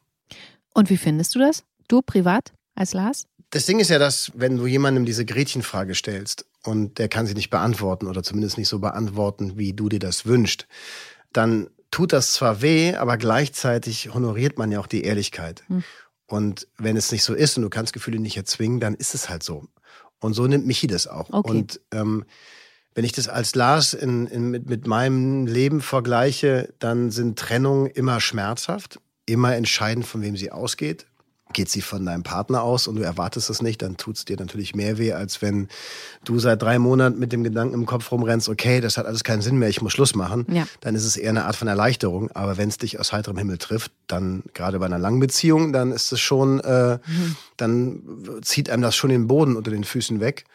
[0.75, 1.65] Und wie findest du das?
[1.89, 3.27] Du privat als Lars?
[3.51, 7.35] Das Ding ist ja, dass wenn du jemandem diese Gretchenfrage stellst und der kann sie
[7.35, 10.67] nicht beantworten oder zumindest nicht so beantworten, wie du dir das wünschst,
[11.33, 15.65] dann tut das zwar weh, aber gleichzeitig honoriert man ja auch die Ehrlichkeit.
[15.69, 15.83] Hm.
[16.27, 19.31] Und wenn es nicht so ist und du kannst Gefühle nicht erzwingen, dann ist es
[19.31, 19.65] halt so.
[20.21, 21.31] Und so nimmt Michi das auch.
[21.31, 21.51] Okay.
[21.51, 22.25] Und ähm,
[22.99, 27.87] wenn ich das als Lars in, in, mit, mit meinem Leben vergleiche, dann sind Trennungen
[27.87, 31.07] immer schmerzhaft, immer entscheidend, von wem sie ausgeht.
[31.53, 34.37] Geht sie von deinem Partner aus und du erwartest es nicht, dann tut es dir
[34.37, 35.69] natürlich mehr weh, als wenn
[36.25, 39.43] du seit drei Monaten mit dem Gedanken im Kopf rumrennst, okay, das hat alles keinen
[39.43, 40.45] Sinn mehr, ich muss Schluss machen.
[40.51, 40.67] Ja.
[40.81, 42.33] Dann ist es eher eine Art von Erleichterung.
[42.33, 45.93] Aber wenn es dich aus heiterem Himmel trifft, dann gerade bei einer langen Beziehung, dann
[45.93, 46.99] ist es schon, äh,
[47.57, 48.03] dann
[48.43, 50.47] zieht einem das schon den Boden unter den Füßen weg.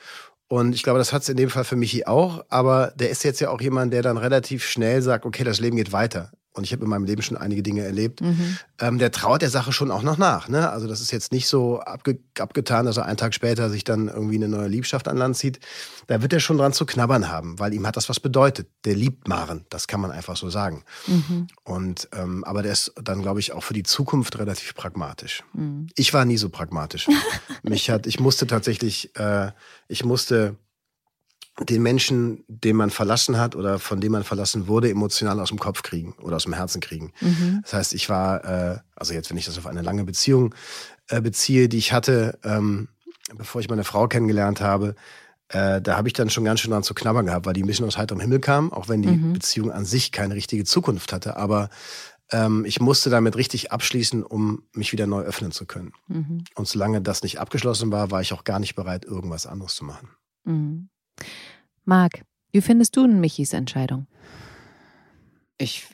[0.54, 2.46] Und ich glaube, das hat es in dem Fall für Michi auch.
[2.48, 5.78] Aber der ist jetzt ja auch jemand, der dann relativ schnell sagt, okay, das Leben
[5.78, 6.32] geht weiter.
[6.54, 8.22] Und ich habe in meinem Leben schon einige Dinge erlebt.
[8.22, 8.58] Mhm.
[8.80, 10.48] Ähm, der traut der Sache schon auch noch nach.
[10.48, 10.70] Ne?
[10.70, 14.08] Also das ist jetzt nicht so abge abgetan, dass er einen Tag später sich dann
[14.08, 15.60] irgendwie eine neue Liebschaft an Land zieht.
[16.08, 18.68] Da wird er schon dran zu knabbern haben, weil ihm hat das was bedeutet.
[18.86, 20.84] Der liebt Maren, das kann man einfach so sagen.
[21.08, 21.48] Mhm.
[21.64, 25.44] Und ähm, aber der ist dann, glaube ich, auch für die Zukunft relativ pragmatisch.
[25.54, 25.88] Mhm.
[25.96, 27.08] Ich war nie so pragmatisch.
[27.64, 29.52] Mich hat, ich musste tatsächlich, äh,
[29.88, 30.58] ich musste
[31.60, 35.60] den Menschen, den man verlassen hat oder von dem man verlassen wurde, emotional aus dem
[35.60, 37.14] Kopf kriegen oder aus dem Herzen kriegen.
[37.22, 37.60] Mhm.
[37.64, 40.56] Das heißt, ich war, äh, also jetzt, wenn ich das auf eine lange Beziehung
[41.10, 42.88] äh, beziehe, die ich hatte, ähm,
[43.38, 44.96] bevor ich meine Frau kennengelernt habe,
[45.50, 47.68] äh, da habe ich dann schon ganz schön dran zu knabbern gehabt, weil die ein
[47.68, 49.34] bisschen aus heiterem Himmel kam, auch wenn die Mhm.
[49.34, 51.38] Beziehung an sich keine richtige Zukunft hatte.
[51.38, 51.70] Aber
[52.32, 55.92] ähm, ich musste damit richtig abschließen, um mich wieder neu öffnen zu können.
[56.08, 56.46] Mhm.
[56.56, 59.86] Und solange das nicht abgeschlossen war, war ich auch gar nicht bereit, irgendwas anderes zu
[59.86, 60.10] machen.
[60.46, 60.90] Mhm.
[61.86, 64.08] Marc, wie findest du denn Michis Entscheidung?
[65.58, 65.88] Ich,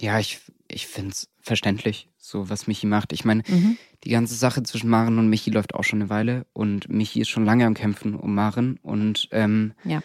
[0.00, 3.12] ja, ich, ich finde es verständlich, so was Michi macht.
[3.12, 3.76] Ich meine, Mhm.
[4.04, 7.28] die ganze Sache zwischen Maren und Michi läuft auch schon eine Weile und Michi ist
[7.28, 10.00] schon lange am Kämpfen um Maren und ähm, Ja.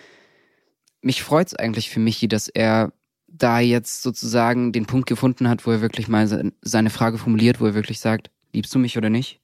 [1.02, 2.94] mich freut es eigentlich für Michi, dass er
[3.28, 7.62] da jetzt sozusagen den Punkt gefunden hat, wo er wirklich mal se- seine Frage formuliert,
[7.62, 9.40] wo er wirklich sagt, liebst du mich oder nicht?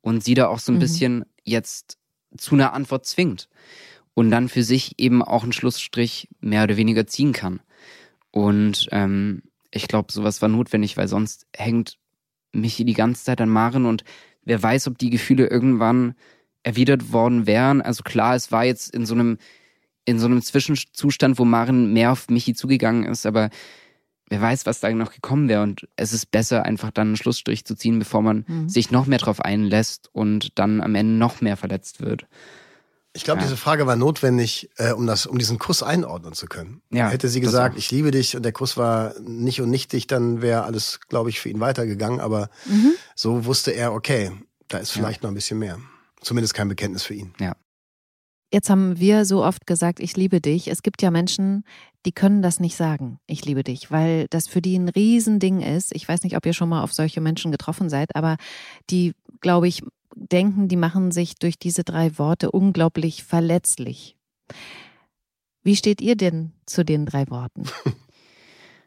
[0.00, 0.80] Und sie da auch so ein Mhm.
[0.80, 1.98] bisschen jetzt
[2.36, 3.48] zu einer Antwort zwingt
[4.14, 7.60] und dann für sich eben auch einen Schlussstrich mehr oder weniger ziehen kann.
[8.30, 11.98] Und ähm, ich glaube, sowas war notwendig, weil sonst hängt
[12.52, 14.04] Michi die ganze Zeit an Maren und
[14.44, 16.14] wer weiß, ob die Gefühle irgendwann
[16.62, 17.80] erwidert worden wären.
[17.80, 19.38] Also klar, es war jetzt in so einem
[20.04, 23.50] in so einem Zwischenzustand, wo Maren mehr auf Michi zugegangen ist, aber
[24.32, 25.62] wer weiß, was da noch gekommen wäre.
[25.62, 28.68] Und es ist besser, einfach dann einen Schlussstrich zu ziehen, bevor man Mhm.
[28.68, 32.26] sich noch mehr drauf einlässt und dann am Ende noch mehr verletzt wird.
[33.14, 33.44] Ich glaube, Ja.
[33.46, 36.80] diese Frage war notwendig, äh, um, das, um diesen Kuss einordnen zu können.
[36.90, 37.78] Ja, Hätte sie gesagt, auch.
[37.78, 41.38] ich liebe dich und der Kuss war nicht und nichtig, dann wäre alles, glaube ich,
[41.38, 42.20] für ihn weitergegangen.
[42.20, 42.94] Aber Mhm.
[43.14, 44.32] so wusste er, okay,
[44.68, 45.78] da ist vielleicht noch ein bisschen mehr.
[46.22, 47.34] Zumindest kein Bekenntnis für ihn.
[48.50, 50.68] Jetzt haben wir so oft gesagt, ich liebe dich.
[50.68, 51.64] Es gibt ja Menschen,
[52.06, 55.94] die können das nicht sagen, ich liebe dich, weil das für die ein Riesending ist.
[55.94, 58.36] Ich weiß nicht, ob ihr schon mal auf solche Menschen getroffen seid, aber
[58.90, 59.82] die, glaube ich,
[60.14, 64.16] denken, die machen sich durch diese drei Worte unglaublich verletzlich.
[65.62, 67.64] Wie steht ihr denn zu den drei Worten?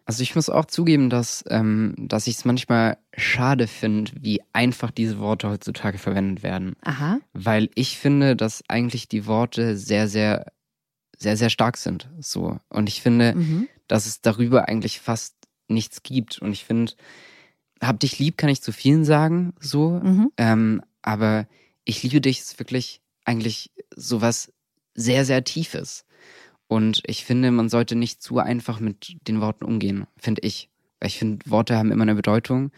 [0.07, 4.91] Also ich muss auch zugeben, dass, ähm, dass ich es manchmal schade finde, wie einfach
[4.91, 6.75] diese Worte heutzutage verwendet werden.
[6.83, 7.17] Aha.
[7.33, 10.51] Weil ich finde, dass eigentlich die Worte sehr, sehr,
[11.17, 12.09] sehr, sehr stark sind.
[12.19, 12.59] So.
[12.69, 13.67] Und ich finde, Mhm.
[13.87, 15.35] dass es darüber eigentlich fast
[15.67, 16.39] nichts gibt.
[16.39, 16.93] Und ich finde,
[17.81, 19.99] hab dich lieb kann ich zu vielen sagen, so.
[20.01, 20.31] Mhm.
[20.37, 21.47] Ähm, aber
[21.83, 24.51] ich liebe dich ist wirklich eigentlich sowas
[24.95, 26.05] sehr, sehr Tiefes.
[26.67, 30.69] Und ich finde, man sollte nicht zu einfach mit den Worten umgehen, finde ich.
[30.99, 32.71] Weil ich finde, Worte haben immer eine Bedeutung.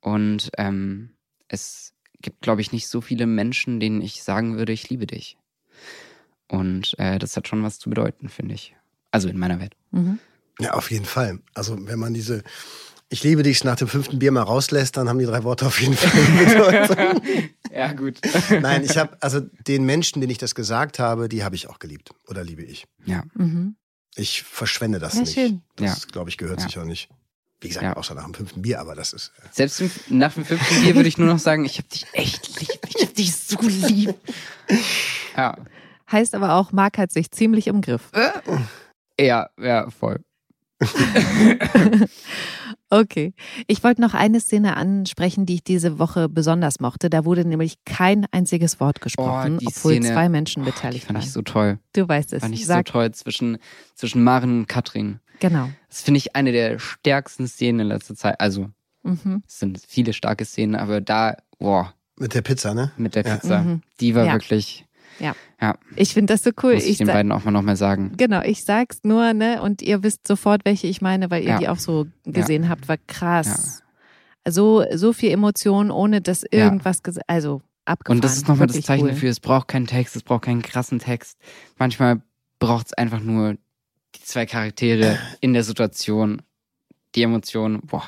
[0.00, 1.10] Und ähm,
[1.48, 5.36] es gibt, glaube ich, nicht so viele Menschen, denen ich sagen würde, ich liebe dich.
[6.48, 8.74] Und äh, das hat schon was zu bedeuten, finde ich.
[9.10, 9.74] Also in meiner Welt.
[9.90, 10.18] Mhm.
[10.60, 11.40] Ja, auf jeden Fall.
[11.54, 12.42] Also wenn man diese
[13.08, 15.80] Ich liebe dich nach dem fünften Bier mal rauslässt, dann haben die drei Worte auf
[15.80, 16.44] jeden Fall eine
[16.86, 17.22] Bedeutung.
[17.72, 18.18] Ja, gut.
[18.60, 21.78] Nein, ich habe, also den Menschen, denen ich das gesagt habe, die habe ich auch
[21.78, 22.10] geliebt.
[22.26, 22.86] Oder liebe ich.
[23.04, 23.22] Ja.
[23.34, 23.76] Mhm.
[24.14, 25.34] Ich verschwende das Ja, nicht.
[25.34, 25.62] schön.
[25.76, 26.66] Das, glaube ich, gehört Ja.
[26.66, 27.08] sich auch nicht.
[27.60, 27.92] Wie gesagt, Ja.
[27.94, 29.32] außer nach dem fünften Bier, aber das ist.
[29.42, 32.60] äh, Selbst nach dem fünften Bier würde ich nur noch sagen, ich hab dich echt
[32.60, 32.80] lieb.
[32.88, 34.14] Ich hab dich so lieb.
[35.36, 35.56] Ja.
[36.10, 38.10] Heißt aber auch, Marc hat sich ziemlich im Griff.
[39.20, 40.20] Ja, ja, voll.
[42.88, 43.34] Okay.
[43.66, 47.10] Ich wollte noch eine Szene ansprechen, die ich diese Woche besonders mochte.
[47.10, 51.18] Da wurde nämlich kein einziges Wort gesprochen, Oh, obwohl Szene- zwei Menschen Die beteiligt fand
[51.18, 51.24] waren.
[51.26, 51.80] ich so toll.
[51.94, 52.42] du weißt es.
[52.42, 53.58] Fand ich Sag, so toll zwischen,
[53.96, 55.18] zwischen Maren und Katrin.
[55.40, 55.68] Genau.
[55.88, 58.40] Das finde ich eine der stärksten Szenen in letzter Zeit.
[58.40, 58.70] Also,
[59.02, 59.42] Mhm.
[59.48, 62.92] es sind viele starke Szenen, aber da, boah, Mit der Pizza, ne?
[62.96, 63.34] mit der Ja.
[63.36, 63.82] Pizza, Mhm.
[64.00, 64.32] die war Ja.
[64.34, 64.86] wirklich,
[65.18, 65.34] Ja.
[65.60, 65.76] Ja.
[65.94, 66.74] Ich finde das so cool.
[66.74, 68.12] muss ich, den sa- beiden auch mal nochmal sagen.
[68.16, 69.62] Genau, ich sag's nur, ne?
[69.62, 71.58] Und ihr wisst sofort, welche ich meine, weil ihr Ja.
[71.58, 73.82] die auch so gesehen habt, war krass.
[74.46, 74.52] Ja.
[74.52, 76.64] So, so viel Emotion, ohne dass Ja.
[76.64, 78.18] irgendwas also abgefahren.
[78.18, 79.10] Und das ist nochmal das Zeichen cool.
[79.10, 81.38] dafür, es braucht keinen Text, es braucht keinen krassen Text.
[81.78, 82.20] Manchmal
[82.58, 83.54] braucht es einfach nur
[84.14, 86.42] die zwei Charaktere in der Situation,
[87.14, 88.04] die Emotionen, boah.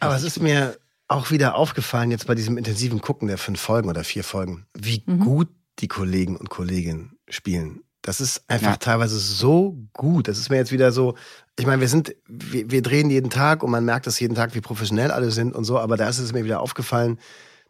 [0.00, 0.76] Aber es ist mir
[1.08, 5.02] auch wieder aufgefallen, jetzt bei diesem intensiven Gucken der fünf Folgen oder vier Folgen, wie
[5.06, 5.20] Mhm.
[5.20, 5.48] gut
[5.80, 7.82] die Kollegen und Kolleginnen spielen.
[8.02, 8.76] Das ist einfach Ja.
[8.76, 10.28] teilweise so gut.
[10.28, 11.14] Das ist mir jetzt wieder so,
[11.58, 14.54] ich meine, wir sind, wir, wir drehen jeden Tag und man merkt das jeden Tag,
[14.54, 17.18] wie professionell alle sind und so, aber da ist es mir wieder aufgefallen,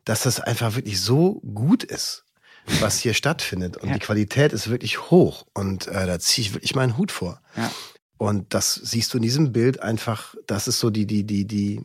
[0.04, 2.24] dass das einfach wirklich so gut ist,
[2.80, 3.76] was hier stattfindet.
[3.76, 3.94] Und Ja.
[3.94, 5.46] die Qualität ist wirklich hoch.
[5.54, 7.40] Und äh, da ziehe ich wirklich meinen Hut vor.
[7.56, 7.70] Ja.
[8.18, 11.80] Und das siehst du in diesem Bild einfach, das ist so die, die, die, die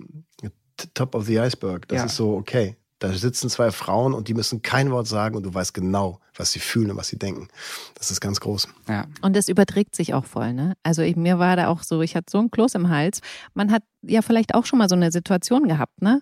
[0.93, 1.87] Top of the Iceberg.
[1.89, 2.05] Das Ja.
[2.05, 2.77] ist so, okay.
[2.99, 6.51] Da sitzen zwei Frauen und die müssen kein Wort sagen und du weißt genau, was
[6.51, 7.47] sie fühlen und was sie denken.
[7.95, 8.67] Das ist ganz groß.
[8.89, 9.05] Ja.
[9.21, 10.73] Und es überträgt sich auch voll, ne?
[10.83, 13.21] Also ich, mir war da auch so, ich hatte so ein Kloß im Hals.
[13.53, 16.21] Man hat ja vielleicht auch schon mal so eine Situation gehabt, ne?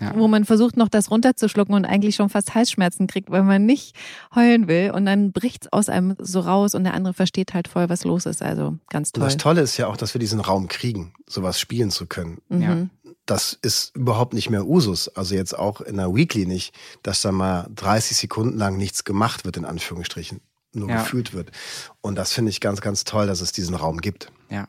[0.00, 0.12] Ja.
[0.16, 3.94] Wo man versucht, noch das runterzuschlucken und eigentlich schon fast Halsschmerzen kriegt, weil man nicht
[4.34, 4.90] heulen will.
[4.90, 8.26] Und dann bricht's aus einem so raus und der andere versteht halt voll, was los
[8.26, 8.42] ist.
[8.42, 9.24] Also ganz Und toll.
[9.24, 12.42] das Tolle ist ja auch, dass wir diesen Raum kriegen, sowas spielen zu können.
[12.48, 12.90] Mhm.
[13.26, 15.08] Das ist überhaupt nicht mehr Usus.
[15.08, 19.44] Also jetzt auch in der Weekly nicht, dass da mal 30 Sekunden lang nichts gemacht
[19.44, 20.40] wird, in Anführungsstrichen.
[20.76, 20.96] Nur Ja.
[21.02, 21.52] gefühlt wird.
[22.00, 24.32] Und das finde ich ganz, ganz toll, dass es diesen Raum gibt.
[24.50, 24.66] Ja.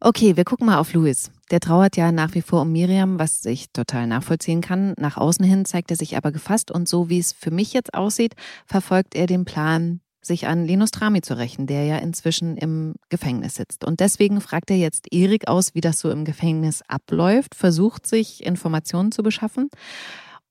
[0.00, 1.30] Okay, wir gucken mal auf Louis.
[1.50, 4.92] Der trauert ja nach wie vor um Miriam, was ich total nachvollziehen kann.
[4.98, 7.94] Nach außen hin zeigt er sich aber gefasst und so wie es für mich jetzt
[7.94, 8.34] aussieht,
[8.66, 13.54] verfolgt er den Plan, sich an Linus Trami zu rächen, der ja inzwischen im Gefängnis
[13.56, 13.84] sitzt.
[13.84, 18.44] Und deswegen fragt er jetzt Erik aus, wie das so im Gefängnis abläuft, versucht sich
[18.44, 19.68] Informationen zu beschaffen.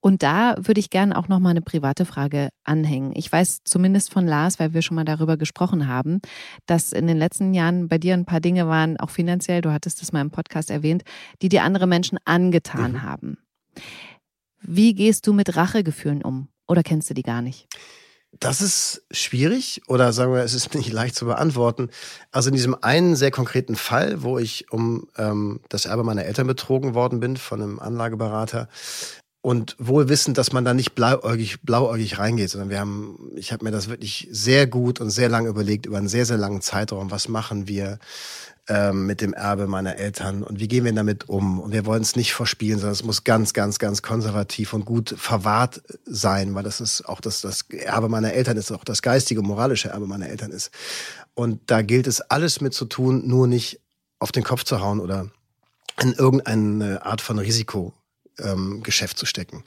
[0.05, 3.13] Und da würde ich gerne auch noch mal eine private Frage anhängen.
[3.15, 6.19] Ich weiß zumindest von Lars, weil wir schon mal darüber gesprochen haben,
[6.65, 10.01] dass in den letzten Jahren bei dir ein paar Dinge waren, auch finanziell, du hattest
[10.01, 11.03] das mal im Podcast erwähnt,
[11.41, 13.37] die dir andere Menschen angetan haben.
[14.61, 16.49] Wie gehst du mit Rachegefühlen um?
[16.67, 17.67] Oder kennst du die gar nicht?
[18.39, 21.89] Das ist schwierig oder sagen wir, es ist nicht leicht zu beantworten.
[22.31, 26.47] Also in diesem einen sehr konkreten Fall, wo ich um ähm, das Erbe meiner Eltern
[26.47, 28.67] betrogen worden bin von einem Anlageberater,
[29.43, 33.65] und wohl wissend, dass man da nicht blauäugig, blauäugig reingeht, sondern wir haben, ich habe
[33.65, 37.11] mir das wirklich sehr gut und sehr lange überlegt, über einen sehr, sehr langen Zeitraum,
[37.11, 37.99] was machen wir
[38.69, 41.59] ähm, mit dem Erbe meiner Eltern und wie gehen wir damit um?
[41.59, 45.13] Und wir wollen es nicht verspielen, sondern es muss ganz, ganz, ganz konservativ und gut
[45.17, 49.41] verwahrt sein, weil das ist auch das, das Erbe meiner Eltern ist, auch das geistige,
[49.41, 50.71] moralische Erbe meiner Eltern ist.
[51.33, 53.81] Und da gilt es alles mit zu tun, nur nicht
[54.19, 55.29] auf den Kopf zu hauen oder
[56.01, 57.93] in irgendeine Art von Risiko
[58.39, 59.63] ähm, zu stecken.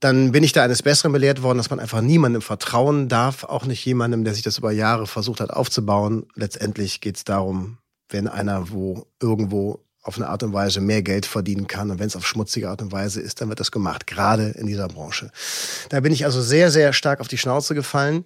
[0.00, 3.64] Dann bin ich da eines Besseren belehrt worden, dass man einfach niemandem vertrauen darf, auch
[3.64, 6.26] nicht jemandem, der sich das über Jahre versucht hat aufzubauen.
[6.34, 11.26] Letztendlich geht es darum, wenn einer wo irgendwo auf eine Art und Weise mehr Geld
[11.26, 14.06] verdienen kann und wenn es auf schmutzige Art und Weise ist, dann wird das gemacht,
[14.06, 15.32] gerade in dieser Branche.
[15.88, 18.24] Da bin ich also sehr, sehr stark auf die Schnauze gefallen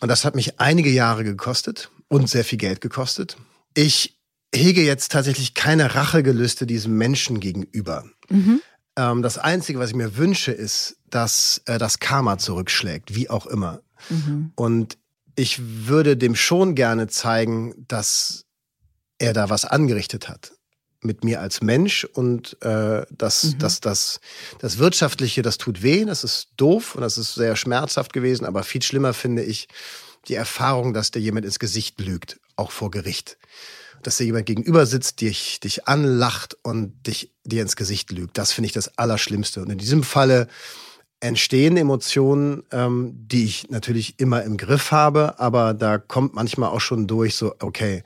[0.00, 3.36] und das hat mich einige Jahre gekostet und sehr viel Geld gekostet.
[3.74, 4.18] Ich
[4.54, 8.04] hege jetzt tatsächlich keine Rachegelüste diesem Menschen gegenüber.
[8.28, 8.60] Mhm.
[8.96, 13.46] Ähm, das Einzige, was ich mir wünsche, ist, dass äh, das Karma zurückschlägt, wie auch
[13.46, 13.80] immer.
[14.08, 14.52] Mhm.
[14.54, 14.98] Und
[15.36, 18.44] ich würde dem schon gerne zeigen, dass
[19.18, 20.52] er da was angerichtet hat
[21.00, 23.58] mit mir als Mensch und äh, das, mhm.
[23.60, 24.20] das, das,
[24.58, 28.64] das Wirtschaftliche, das tut weh, das ist doof und das ist sehr schmerzhaft gewesen, aber
[28.64, 29.68] viel schlimmer finde ich
[30.26, 33.38] die Erfahrung, dass dir jemand ins Gesicht lügt, auch vor Gericht
[34.02, 38.38] dass dir jemand gegenüber sitzt, dich, dich anlacht und dich dir ins Gesicht lügt.
[38.38, 39.60] Das finde ich das Allerschlimmste.
[39.62, 40.48] Und in diesem Falle
[41.20, 46.80] entstehen Emotionen, ähm, die ich natürlich immer im Griff habe, aber da kommt manchmal auch
[46.80, 48.04] schon durch, so, okay,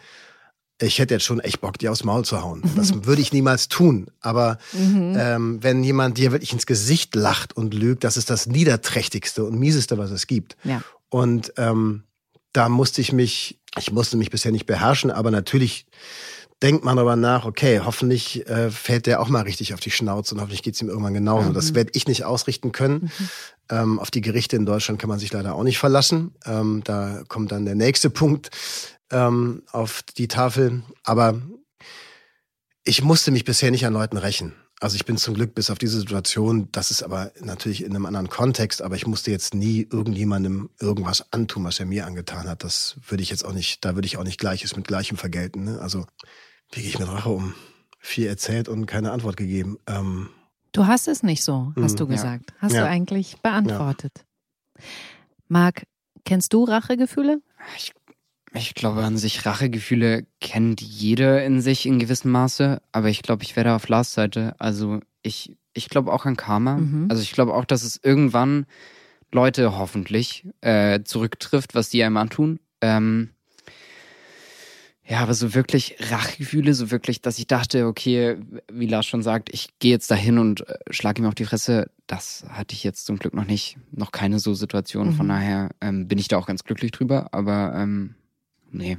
[0.80, 2.62] ich hätte jetzt schon echt Bock, dir aufs Maul zu hauen.
[2.76, 4.06] Das würde ich niemals tun.
[4.20, 5.16] Aber mhm.
[5.18, 9.58] ähm, wenn jemand dir wirklich ins Gesicht lacht und lügt, das ist das Niederträchtigste und
[9.58, 10.56] Mieseste, was es gibt.
[10.64, 10.82] Ja.
[11.08, 12.04] Und ähm,
[12.52, 15.86] da musste ich mich, ich musste mich bisher nicht beherrschen, aber natürlich
[16.62, 20.34] denkt man darüber nach, okay, hoffentlich äh, fällt der auch mal richtig auf die Schnauze
[20.34, 21.50] und hoffentlich geht's ihm irgendwann genauso.
[21.50, 21.54] Mhm.
[21.54, 23.10] Das werde ich nicht ausrichten können.
[23.18, 23.28] Mhm.
[23.70, 26.34] Ähm, auf die Gerichte in Deutschland kann man sich leider auch nicht verlassen.
[26.46, 28.50] Ähm, da kommt dann der nächste Punkt
[29.12, 30.82] ähm, auf die Tafel.
[31.04, 31.40] Aber
[32.84, 34.54] ich musste mich bisher nicht an Leuten rächen.
[34.80, 38.04] Also ich bin zum Glück bis auf diese Situation, das ist aber natürlich in einem
[38.04, 42.64] anderen Kontext, aber ich musste jetzt nie irgendjemandem irgendwas antun, was er mir angetan hat.
[42.64, 45.62] Das würde ich jetzt auch nicht, da würde ich auch nicht Gleiches mit Gleichem vergelten.
[45.62, 45.80] Ne?
[45.80, 46.04] Also
[46.72, 47.54] wie gehe ich mit Rache um?
[48.00, 49.78] Viel erzählt und keine Antwort gegeben.
[49.86, 50.30] Ähm,
[50.72, 52.50] du hast es nicht so, hast mhm, du gesagt.
[52.50, 52.56] Ja.
[52.58, 52.80] Hast ja.
[52.80, 54.24] du eigentlich beantwortet.
[54.76, 54.84] Ja.
[55.46, 55.84] Marc,
[56.24, 57.40] kennst du Rachegefühle?
[57.76, 57.92] Ich
[58.54, 63.44] ich glaube, an sich Rachegefühle kennt jeder in sich in gewissem Maße, aber ich glaube,
[63.44, 64.54] ich werde auf Lars Seite.
[64.58, 66.76] Also ich, ich glaube auch an Karma.
[66.76, 67.06] Mhm.
[67.08, 68.66] Also ich glaube auch, dass es irgendwann
[69.32, 72.60] Leute hoffentlich äh, zurücktrifft, was die einem antun.
[72.82, 73.30] Ähm,
[75.04, 78.36] ja, aber so wirklich Rachegefühle, so wirklich, dass ich dachte, okay,
[78.72, 81.90] wie Lars schon sagt, ich gehe jetzt dahin und äh, schlage ihm auf die Fresse,
[82.06, 85.08] das hatte ich jetzt zum Glück noch nicht, noch keine so Situation.
[85.08, 85.14] Mhm.
[85.14, 88.14] Von daher ähm, bin ich da auch ganz glücklich drüber, aber ähm,
[88.72, 88.98] Nee.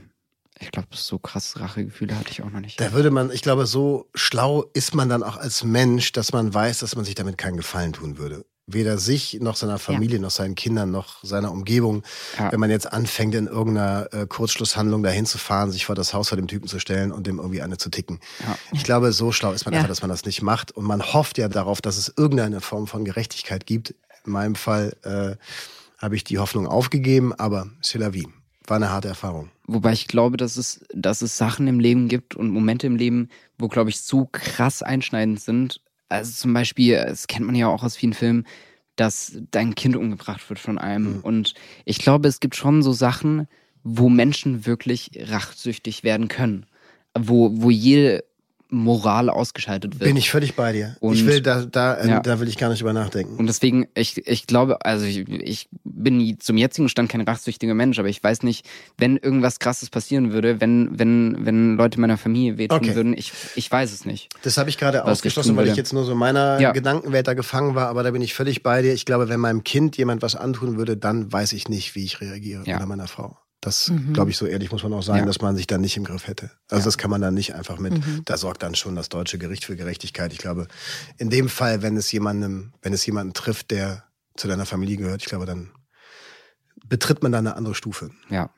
[0.59, 2.79] Ich glaube, so krass Rachegefühle hatte ich auch noch nicht.
[2.79, 6.53] Da würde man, ich glaube, so schlau ist man dann auch als Mensch, dass man
[6.53, 8.45] weiß, dass man sich damit keinen Gefallen tun würde.
[8.65, 10.21] Weder sich, noch seiner Familie, ja.
[10.21, 12.03] noch seinen Kindern, noch seiner Umgebung.
[12.37, 12.49] Ja.
[12.51, 16.29] Wenn man jetzt anfängt, in irgendeiner äh, Kurzschlusshandlung dahin zu fahren, sich vor das Haus
[16.29, 18.21] vor dem Typen zu stellen und dem irgendwie eine zu ticken.
[18.39, 18.57] Ja.
[18.71, 20.71] Ich glaube, so schlau ist man einfach, dass man das nicht macht.
[20.71, 23.95] Und man hofft ja darauf, dass es irgendeine Form von Gerechtigkeit gibt.
[24.25, 25.35] In meinem Fall äh,
[25.97, 28.29] habe ich die Hoffnung aufgegeben, aber c'est la vie
[28.67, 29.49] war eine harte Erfahrung.
[29.67, 33.29] Wobei ich glaube, dass es, dass es Sachen im Leben gibt und Momente im Leben,
[33.57, 35.81] wo, glaube ich, so krass einschneidend sind.
[36.09, 38.45] Also zum Beispiel, das kennt man ja auch aus vielen Filmen,
[38.95, 41.17] dass dein Kind umgebracht wird von einem.
[41.17, 41.21] Mhm.
[41.21, 41.53] Und
[41.85, 43.47] ich glaube, es gibt schon so Sachen,
[43.83, 46.65] wo Menschen wirklich rachsüchtig werden können.
[47.17, 48.23] Wo, wo jede
[48.73, 50.07] Moral ausgeschaltet wird.
[50.07, 50.97] Bin ich völlig bei dir.
[50.99, 52.19] Und ich will da, da, äh, ja.
[52.19, 53.37] da will ich gar nicht drüber nachdenken.
[53.37, 57.99] Und deswegen, ich, ich glaube, also ich, ich bin zum jetzigen Stand kein rachsüchtiger Mensch,
[57.99, 58.65] aber ich weiß nicht,
[58.97, 62.95] wenn irgendwas krasses passieren würde, wenn, wenn, wenn Leute meiner Familie wehtun okay.
[62.95, 64.29] würden, ich, ich weiß es nicht.
[64.41, 66.71] Das habe ich gerade ausgeschlossen, weil ich jetzt nur so in meiner ja.
[66.71, 68.93] Gedankenwelt da gefangen war, aber da bin ich völlig bei dir.
[68.93, 72.21] Ich glaube, wenn meinem Kind jemand was antun würde, dann weiß ich nicht, wie ich
[72.21, 72.77] reagiere ja.
[72.77, 73.37] oder meiner Frau.
[73.63, 74.11] Das, mhm.
[74.11, 75.25] glaube ich, so ehrlich muss man auch sagen, ja.
[75.25, 76.51] dass man sich dann nicht im Griff hätte.
[76.69, 76.85] Also ja.
[76.85, 78.21] das kann man dann nicht einfach mit, mhm.
[78.25, 80.33] da sorgt dann schon das deutsche Gericht für Gerechtigkeit.
[80.33, 80.67] Ich glaube,
[81.17, 84.03] in dem Fall, wenn es jemandem, wenn es jemanden trifft, der
[84.35, 85.71] zu deiner Familie gehört, ich glaube, dann
[86.85, 88.11] betritt man da eine andere Stufe.
[88.29, 88.49] Ja.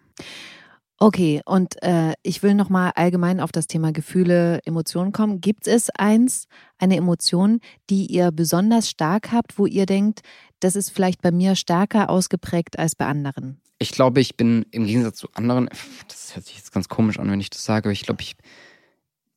[0.97, 5.39] Okay, und äh, ich will nochmal allgemein auf das Thema Gefühle, Emotionen kommen.
[5.39, 6.47] Gibt es eins,
[6.79, 7.59] eine Emotion,
[7.91, 10.21] die ihr besonders stark habt, wo ihr denkt,
[10.61, 13.61] das ist vielleicht bei mir stärker ausgeprägt als bei anderen?
[13.77, 15.69] Ich glaube, ich bin im Gegensatz zu anderen,
[16.07, 18.35] das hört sich jetzt ganz komisch an, wenn ich das sage, aber ich glaube, ich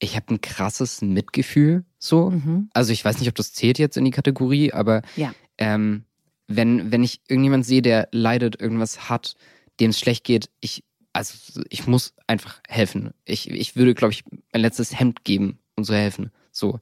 [0.01, 2.31] ich habe ein krasses Mitgefühl so.
[2.31, 2.71] Mhm.
[2.73, 5.35] Also ich weiß nicht, ob das zählt jetzt in die Kategorie, aber Ja.
[5.59, 6.05] ähm,
[6.47, 9.35] wenn, wenn ich irgendjemand sehe, der leidet, irgendwas hat,
[9.81, 11.35] dem es schlecht geht, ich, also
[11.69, 13.13] ich muss einfach helfen.
[13.25, 14.23] Ich, ich würde, glaube ich,
[14.53, 16.31] mein letztes Hemd geben und so helfen.
[16.53, 16.79] So,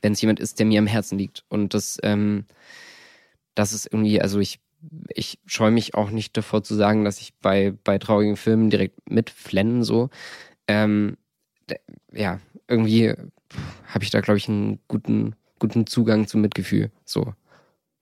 [0.00, 1.44] wenn es jemand ist, der mir am Herzen liegt.
[1.48, 2.44] Und das, ähm,
[3.56, 4.60] das ist irgendwie, also ich,
[5.14, 9.10] ich scheue mich auch nicht davor zu sagen, dass ich bei, bei traurigen Filmen direkt
[9.10, 10.10] mitflennen so.
[10.66, 11.16] Ähm,
[12.12, 13.14] ja, irgendwie
[13.86, 16.90] habe ich da, glaube ich, einen guten, guten Zugang zum Mitgefühl.
[17.04, 17.34] So.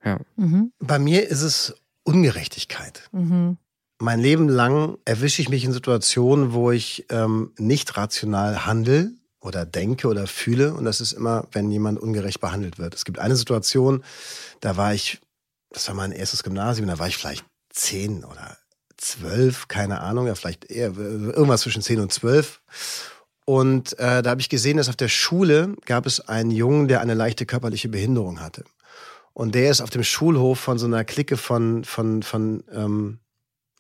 [0.04, 0.20] Ja.
[0.36, 0.72] Mhm.
[0.78, 1.74] Bei mir ist es
[2.04, 3.08] Ungerechtigkeit.
[3.12, 3.58] Mhm.
[4.00, 9.10] Mein Leben lang erwische ich mich in Situationen, wo ich ähm, nicht rational handle
[9.40, 10.74] oder denke oder fühle.
[10.74, 12.94] Und das ist immer, wenn jemand ungerecht behandelt wird.
[12.94, 14.04] Es gibt eine Situation,
[14.60, 15.20] da war ich,
[15.70, 18.56] das war mein erstes Gymnasium, da war ich vielleicht zehn oder
[18.96, 22.60] zwölf, keine Ahnung, ja, vielleicht eher irgendwas zwischen zehn und zwölf.
[23.44, 27.00] Und äh, da habe ich gesehen, dass auf der Schule gab es einen Jungen, der
[27.00, 28.64] eine leichte körperliche Behinderung hatte.
[29.32, 33.20] Und der ist auf dem Schulhof von so einer Clique von, von, von, ähm,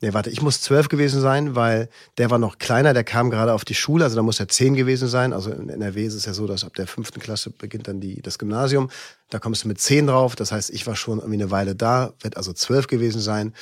[0.00, 1.88] nee, warte, ich muss zwölf gewesen sein, weil
[2.18, 4.74] der war noch kleiner, der kam gerade auf die Schule, also da muss er zehn
[4.74, 5.32] gewesen sein.
[5.32, 8.22] Also in NRW ist es ja so, dass ab der fünften Klasse beginnt dann die,
[8.22, 8.90] das Gymnasium.
[9.30, 10.36] Da kommst du mit zehn drauf.
[10.36, 13.54] Das heißt, ich war schon irgendwie eine Weile da, wird also zwölf gewesen sein.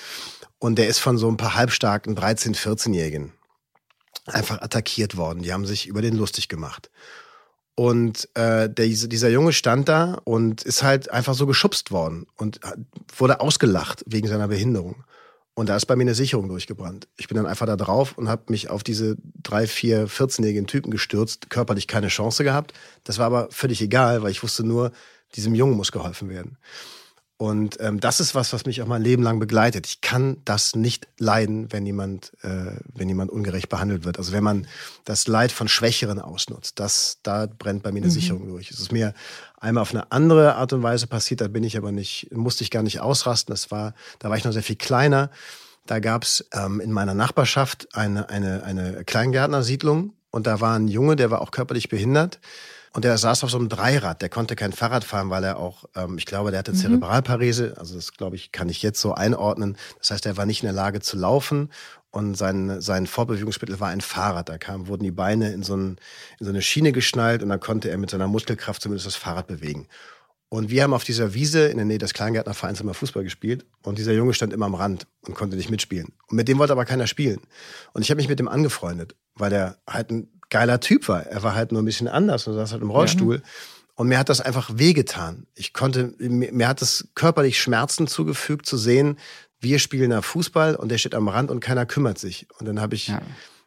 [0.59, 3.33] Und der ist von so ein paar halbstarken 13-, 14-Jährigen
[4.27, 5.43] einfach attackiert worden.
[5.43, 6.91] Die haben sich über den lustig gemacht.
[7.75, 12.59] Und äh, der, dieser Junge stand da und ist halt einfach so geschubst worden und
[13.17, 15.05] wurde ausgelacht wegen seiner Behinderung.
[15.59, 17.09] Und da ist bei mir eine Sicherung durchgebrannt.
[17.17, 20.91] Ich bin dann einfach da drauf und habe mich auf diese drei, vier, 14-jährigen Typen
[20.91, 22.75] gestürzt, körperlich keine Chance gehabt.
[23.05, 24.93] Das war aber völlig egal, weil ich wusste nur,
[25.35, 26.59] diesem Jungen muss geholfen werden.
[27.39, 29.87] Und ähm, das ist was, was mich auch mein Leben lang begleitet.
[29.87, 34.19] Ich kann das nicht leiden, wenn jemand, äh, wenn jemand ungerecht behandelt wird.
[34.19, 34.67] Also wenn man
[35.05, 38.71] das Leid von Schwächeren ausnutzt, das, da brennt bei mir eine Sicherung durch.
[38.71, 39.13] Es ist mir
[39.59, 42.71] einmal auf eine andere Art und Weise passiert, da bin ich aber nicht, musste ich
[42.71, 43.53] gar nicht ausrasten.
[43.53, 45.31] Das war, da war ich noch sehr viel kleiner.
[45.85, 51.17] Da gab's ähm, in meiner Nachbarschaft eine, eine, eine Kleingärtnersiedlung und da war ein Junge,
[51.17, 52.41] der war auch körperlich behindert.
[52.97, 54.23] Und der saß auf so einem Dreirad.
[54.23, 57.75] Der konnte kein Fahrrad fahren, weil er auch, ähm, ich glaube, der hatte Zerebralparese.
[57.77, 59.77] Also das, glaube ich, kann ich jetzt so einordnen.
[59.99, 61.69] Das heißt, er war nicht in der Lage zu laufen.
[62.11, 64.49] Und sein, sein Vorbewegungsmittel war ein Fahrrad.
[64.49, 65.99] Da kam, wurden die Beine in so, ein,
[66.41, 69.47] in so eine Schiene geschnallt und dann konnte er mit seiner Muskelkraft zumindest das Fahrrad
[69.47, 69.89] bewegen.
[70.49, 73.67] Und wir haben auf dieser Wiese in der Nähe des Kleingärtnervereins immer Fußball gespielt.
[73.83, 76.15] Und dieser Junge stand immer am Rand und konnte nicht mitspielen.
[76.29, 77.41] Und mit dem wollte aber keiner spielen.
[77.93, 81.25] Und ich habe mich mit dem angefreundet, weil er halt ein geiler Typ war.
[81.27, 83.43] Er war halt nur ein bisschen anders und saß halt im Rollstuhl.
[83.95, 85.47] Und mir hat das einfach wehgetan.
[85.55, 89.19] Ich konnte, mir, mir hat es körperlich Schmerzen zugefügt zu sehen,
[89.59, 92.47] wir spielen da Fußball und der steht am Rand und keiner kümmert sich.
[92.59, 93.23] Und dann habe ich Ja.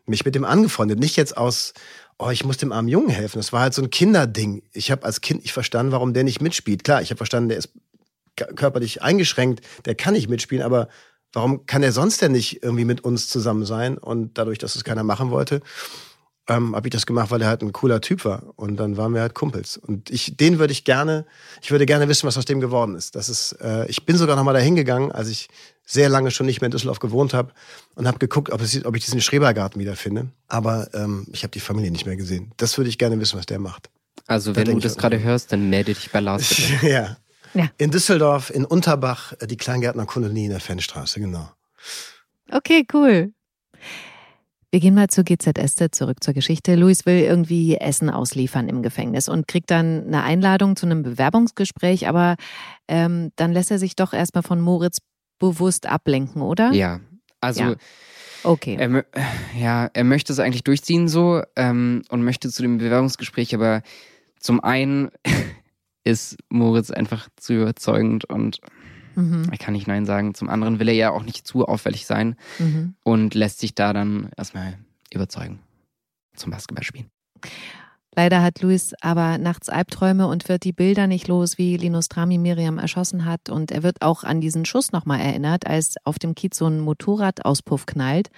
[0.06, 1.00] mich mit dem angefreundet.
[1.00, 1.74] Nicht jetzt aus,
[2.20, 3.40] oh, ich muss dem armen Jungen helfen.
[3.40, 4.62] Das war halt so ein Kinderding.
[4.72, 6.84] Ich habe als Kind nicht verstanden, warum der nicht mitspielt.
[6.84, 7.70] Klar, ich habe verstanden, der ist
[8.56, 10.90] körperlich eingeschränkt, der kann nicht mitspielen, aber
[11.34, 13.98] warum kann er sonst denn nicht irgendwie mit uns zusammen sein?
[13.98, 15.62] Und dadurch, dass es keiner machen wollte,
[16.50, 18.43] ähm, habe ich das gemacht, weil er halt ein cooler Typ war.
[18.56, 19.78] Und dann waren wir halt Kumpels.
[19.78, 21.26] Und ich, den würde ich gerne,
[21.62, 23.16] ich würde gerne wissen, was aus dem geworden ist.
[23.16, 25.47] Das ist, äh, ich bin sogar noch mal dahin gegangen, als ich
[25.86, 27.54] sehr lange schon nicht mehr in Düsseldorf gewohnt habe
[27.95, 30.30] und habe geguckt, ob, es, ob ich diesen Schrebergarten wiederfinde.
[30.47, 32.52] Aber ähm, ich habe die Familie nicht mehr gesehen.
[32.58, 33.89] Das würde ich gerne wissen, was der macht.
[34.28, 37.18] Also Da wenn du das gerade hörst, dann melde dich bei Lars ja.
[37.56, 37.68] Ja.
[37.80, 41.50] In Düsseldorf, in Unterbach, äh, die Kleingärtnerkolonie in der Fennstraße, genau.
[42.52, 43.34] Okay, cool.
[44.72, 46.76] Wir gehen mal zu GZSZ zurück zur Geschichte.
[46.76, 52.07] Luis will irgendwie Essen ausliefern im Gefängnis und kriegt dann eine Einladung zu einem Bewerbungsgespräch,
[52.07, 52.36] aber
[52.88, 54.99] ähm, dann lässt er sich doch erstmal von Moritz
[55.39, 56.72] bewusst ablenken, oder?
[56.72, 56.99] Ja.
[57.41, 57.76] Also Ja.
[58.43, 58.78] Okay.
[58.80, 59.05] Er,
[59.57, 63.82] ja, er möchte es eigentlich durchziehen so ähm, und möchte zu dem Bewerbungsgespräch, aber
[64.39, 65.09] zum einen
[66.03, 68.59] ist Moritz einfach zu überzeugend und
[69.22, 69.49] Mhm.
[69.51, 70.34] er kann nicht Nein sagen.
[70.34, 72.95] Zum anderen will er ja auch nicht zu auffällig sein Mhm.
[73.03, 74.78] und lässt sich da dann erstmal
[75.13, 75.59] überzeugen
[76.36, 77.09] zum Basketballspielen.
[78.15, 82.38] Leider hat Luis aber nachts Albträume und wird die Bilder nicht los, wie Linus Trami
[82.38, 83.49] Miriam erschossen hat.
[83.49, 86.80] Und er wird auch an diesen Schuss nochmal erinnert, als auf dem Kiez so ein
[86.80, 88.30] Motorradauspuff knallt.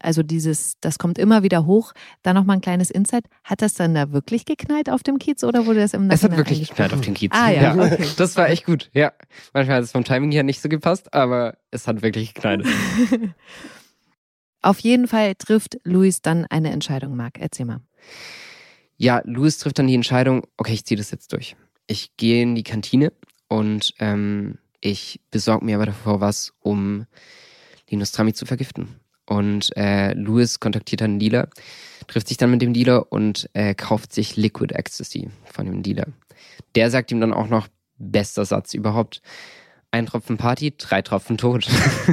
[0.00, 1.92] Also dieses, das kommt immer wieder hoch.
[2.22, 3.24] Da nochmal ein kleines Insight.
[3.44, 6.30] Hat das dann da wirklich geknallt auf dem Kiez oder wurde das im Es hat
[6.30, 7.32] Nachhinein wirklich geknallt auf den Kiez.
[7.34, 8.06] Ah ja, okay.
[8.16, 9.12] Das war echt gut, ja.
[9.52, 12.66] Manchmal hat es vom Timing her nicht so gepasst, aber es hat wirklich geknallt.
[14.62, 17.38] Auf jeden Fall trifft Luis dann eine Entscheidung, Marc.
[17.38, 17.80] Erzähl mal.
[18.96, 21.56] Ja, Louis trifft dann die Entscheidung, okay, ich ziehe das jetzt durch.
[21.88, 23.12] Ich gehe in die Kantine
[23.48, 27.06] und ähm, ich besorge mir aber davor was, um
[27.90, 29.00] Linus Trami zu vergiften.
[29.32, 31.48] Und äh, Louis kontaktiert dann Lila,
[32.06, 36.06] trifft sich dann mit dem Dealer und äh, kauft sich Liquid Ecstasy von dem Dealer.
[36.74, 39.22] Der sagt ihm dann auch noch, bester Satz überhaupt,
[39.90, 41.66] ein Tropfen Party, drei Tropfen Tod.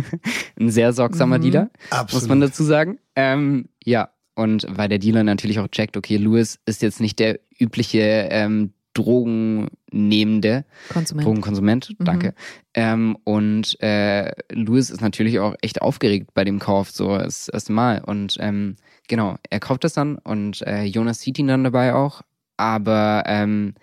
[0.60, 1.42] Ein sehr sorgsamer Mhm.
[1.42, 2.14] Dealer, Absolut.
[2.24, 3.00] muss man dazu sagen.
[3.16, 7.40] Ähm, ja, und weil der Dealer natürlich auch checkt, okay, Louis ist jetzt nicht der
[7.58, 8.00] übliche
[8.32, 11.26] ähm, Drogennehmende, Konsument.
[11.28, 12.06] Drogenkonsument, Mhm.
[12.06, 12.34] danke.
[12.74, 17.72] Ähm, und äh, Louis ist natürlich auch echt aufgeregt bei dem Kauf, so das erste
[17.74, 18.02] Mal.
[18.04, 18.76] Und ähm,
[19.08, 22.22] genau, er kauft das dann und äh, Jonas sieht ihn dann dabei auch,
[22.58, 23.74] aber ähm,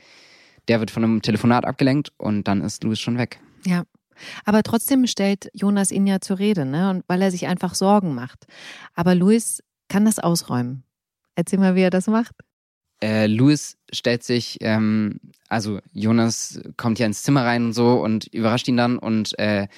[0.68, 3.40] der wird von einem Telefonat abgelenkt und dann ist Louis schon weg.
[3.64, 3.84] Ja.
[4.46, 6.88] Aber trotzdem stellt Jonas ihn ja zur Rede, ne?
[6.88, 8.46] Und weil er sich einfach Sorgen macht.
[8.94, 10.84] Aber Luis kann das ausräumen.
[11.34, 12.32] Erzähl mal, wie er das macht.
[13.02, 18.26] Äh, Louis stellt sich, ähm, also Jonas kommt ja ins Zimmer rein und so und
[18.32, 19.68] überrascht ihn dann und äh,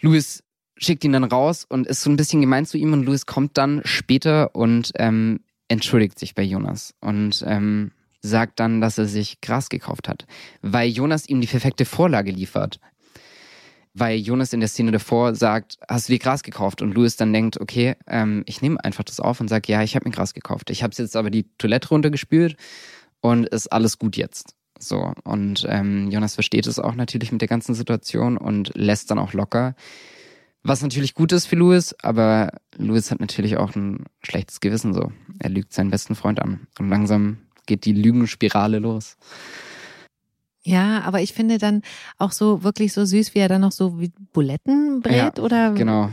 [0.00, 0.42] Louis
[0.76, 3.56] schickt ihn dann raus und ist so ein bisschen gemein zu ihm und Louis kommt
[3.56, 9.40] dann später und ähm, entschuldigt sich bei Jonas und ähm, sagt dann, dass er sich
[9.40, 10.26] Gras gekauft hat,
[10.62, 12.80] weil Jonas ihm die perfekte Vorlage liefert.
[13.98, 16.82] Weil Jonas in der Szene davor sagt, hast du dir Gras gekauft?
[16.82, 19.96] Und Louis dann denkt, okay, ähm, ich nehme einfach das auf und sage, ja, ich
[19.96, 20.68] habe mir Gras gekauft.
[20.68, 22.56] Ich habe jetzt aber die Toilette runtergespült
[23.22, 24.54] und ist alles gut jetzt.
[24.78, 29.18] So, und ähm, Jonas versteht es auch natürlich mit der ganzen Situation und lässt dann
[29.18, 29.74] auch locker.
[30.62, 35.10] Was natürlich gut ist für Louis, aber Louis hat natürlich auch ein schlechtes Gewissen so.
[35.38, 36.66] Er lügt seinen besten Freund an.
[36.78, 39.16] Und langsam geht die Lügenspirale los.
[40.68, 41.82] Ja, aber ich finde dann
[42.18, 45.70] auch so wirklich so süß, wie er dann noch so wie Buletten brät Ja, oder
[45.74, 46.10] Genau.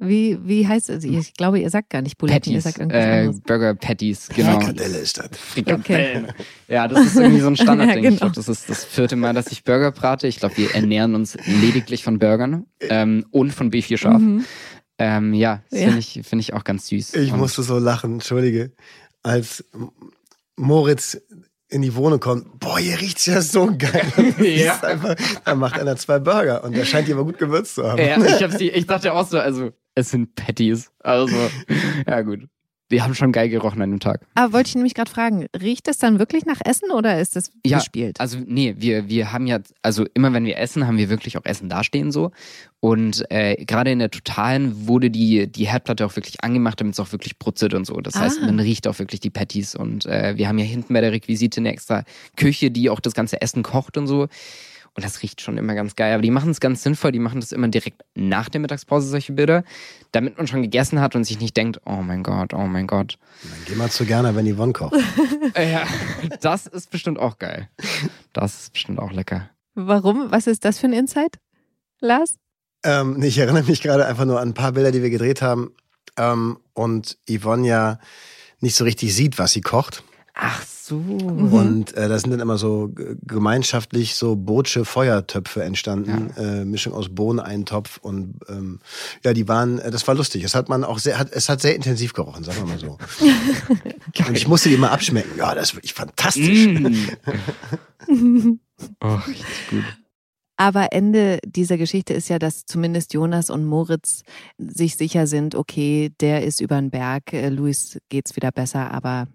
[0.00, 1.02] wie, wie heißt es?
[1.04, 3.40] Ich glaube, ihr sagt gar nicht Buletten, ihr sagt irgendwas Äh, anderes.
[3.40, 4.58] Burger Patties, genau.
[4.60, 5.28] Frikadelle ist das.
[5.38, 6.26] Frikadellen.
[6.68, 8.04] Ja, das ist irgendwie so ein Standardding.
[8.04, 8.18] Ja, Ich genau.
[8.18, 10.26] glaube, das ist das vierte Mal, dass ich Burger brate.
[10.26, 14.20] Ich glaube, wir ernähren uns lediglich von Burgern ähm, und von B4 Schaf.
[14.20, 14.44] Mhm.
[14.98, 15.86] Ähm, ja, das Ja.
[15.86, 17.14] finde ich, find ich auch ganz süß.
[17.14, 18.72] Ich Und- musste so lachen, entschuldige.
[19.22, 19.64] Als
[20.56, 21.20] Moritz
[21.68, 24.12] in die Wohnung kommt, boah, hier riecht's ja so geil.
[24.38, 24.78] Ja.
[24.80, 27.98] Einfach, dann macht einer zwei Burger und der scheint die aber gut gewürzt zu haben.
[27.98, 30.90] Ja, ich, hab's, die- ich dachte auch so, also, es sind Patties.
[31.00, 31.34] Also,
[32.06, 32.40] ja, gut.
[32.92, 34.20] Die haben schon geil gerochen an dem Tag.
[34.36, 37.50] Aber wollte ich nämlich gerade fragen, riecht es dann wirklich nach Essen oder ist das
[37.64, 38.20] Ja, gespielt?
[38.20, 41.44] Also, nee, wir, wir haben ja, also immer wenn wir essen, haben wir wirklich auch
[41.44, 42.30] Essen dastehen so.
[42.78, 47.00] Und äh, gerade in der Totalen wurde die, die Herdplatte auch wirklich angemacht, damit es
[47.00, 47.94] auch wirklich brutzelt und so.
[48.00, 48.46] Das heißt, Ah.
[48.46, 49.74] man riecht auch wirklich die Patties.
[49.74, 52.04] Und äh, wir haben ja hinten bei der Requisite eine extra
[52.36, 54.28] Küche, die auch das ganze Essen kocht und so.
[54.96, 56.14] Und das riecht schon immer ganz geil.
[56.14, 57.12] Aber die machen es ganz sinnvoll.
[57.12, 59.62] Die machen das immer direkt nach der Mittagspause, solche Bilder,
[60.12, 63.18] damit man schon gegessen hat und sich nicht denkt, oh mein Gott, oh mein Gott.
[63.42, 64.96] Dann geh mal zu gerne, wenn Yvonne kocht.
[65.56, 65.84] Ja,
[66.40, 67.68] das ist bestimmt auch geil.
[68.32, 69.48] Das ist bestimmt auch lecker.
[69.74, 70.30] Warum?
[70.30, 71.38] Was ist das für ein Insight,
[72.00, 72.36] Lars?
[72.82, 75.72] Ähm, ich erinnere mich gerade einfach nur an ein paar Bilder, die wir gedreht haben.
[76.16, 77.98] Ähm, und Yvonne ja
[78.60, 80.02] nicht so richtig sieht, was sie kocht.
[80.38, 80.96] Ach so.
[80.96, 86.30] Und äh, da sind dann immer so gemeinschaftlich so Botsche Feuertöpfe entstanden.
[86.36, 88.80] Äh, Mischung aus Bohneneintopf und ähm,
[89.24, 90.44] ja, die waren, äh, das war lustig.
[90.44, 92.98] Es hat man auch sehr, hat, es hat sehr intensiv gerochen, sagen wir mal so.
[94.28, 95.38] und ich musste die mal abschmecken.
[95.38, 96.66] Ja, das ist wirklich fantastisch.
[96.66, 96.98] Mm.
[99.00, 99.84] oh, richtig gut.
[100.58, 104.22] Aber Ende dieser Geschichte ist ja, dass zumindest Jonas und Moritz
[104.58, 109.28] sich sicher sind, okay, der ist über den Berg, äh, Luis geht's wieder besser, aber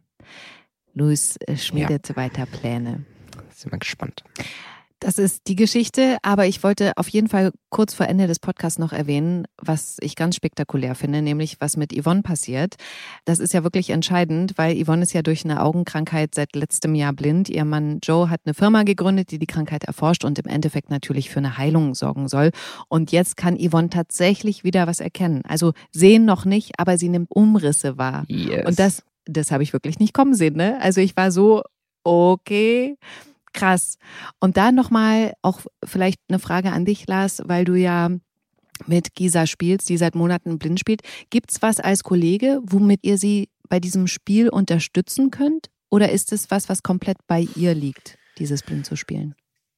[0.93, 3.05] Luis äh, schmiedet weiter Pläne.
[3.53, 4.23] Sind wir gespannt.
[5.01, 8.77] Das ist die Geschichte, aber ich wollte auf jeden Fall kurz vor Ende des Podcasts
[8.77, 12.75] noch erwähnen, was ich ganz spektakulär finde, nämlich was mit Yvonne passiert.
[13.25, 17.13] Das ist ja wirklich entscheidend, weil Yvonne ist ja durch eine Augenkrankheit seit letztem Jahr
[17.13, 17.49] blind.
[17.49, 21.31] Ihr Mann Joe hat eine Firma gegründet, die die Krankheit erforscht und im Endeffekt natürlich
[21.31, 22.51] für eine Heilung sorgen soll.
[22.87, 25.41] Und jetzt kann Yvonne tatsächlich wieder was erkennen.
[25.47, 28.25] Also sehen noch nicht, aber sie nimmt Umrisse wahr.
[28.27, 28.67] Yes.
[28.67, 29.01] Und das,
[29.31, 30.55] das habe ich wirklich nicht kommen sehen.
[30.55, 30.79] Ne?
[30.81, 31.63] Also ich war so,
[32.03, 32.97] okay,
[33.53, 33.97] krass.
[34.39, 38.09] Und da nochmal auch vielleicht eine Frage an dich, Lars, weil du ja
[38.87, 41.01] mit Gisa spielst, die seit Monaten blind spielt.
[41.29, 45.67] Gibt's was als Kollege, womit ihr sie bei diesem Spiel unterstützen könnt?
[45.89, 49.35] Oder ist es was, was komplett bei ihr liegt, dieses Blind zu spielen?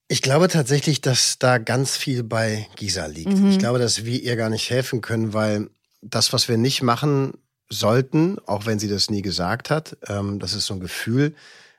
[0.08, 3.34] Ich glaube tatsächlich, dass da ganz viel bei Gisa liegt.
[3.34, 3.50] Mhm.
[3.50, 5.70] Ich glaube, dass wir ihr gar nicht helfen können, weil
[6.02, 7.34] das, was wir nicht machen
[7.70, 11.34] sollten, auch wenn sie das nie gesagt hat, ähm, das ist so ein Gefühl.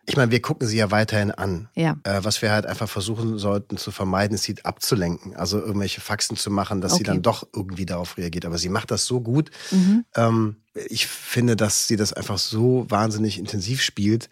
[0.07, 1.69] Ich meine, wir gucken sie ja weiterhin an.
[1.75, 1.97] Ja.
[2.05, 5.35] Äh, was wir halt einfach versuchen sollten zu vermeiden, ist sie abzulenken.
[5.35, 7.05] Also irgendwelche Faxen zu machen, dass sie Okay.
[7.05, 8.45] dann doch irgendwie darauf reagiert.
[8.45, 9.51] Aber sie macht das so gut.
[9.71, 10.05] Mhm.
[10.15, 14.29] Ähm, ich finde, dass sie das einfach so wahnsinnig intensiv spielt.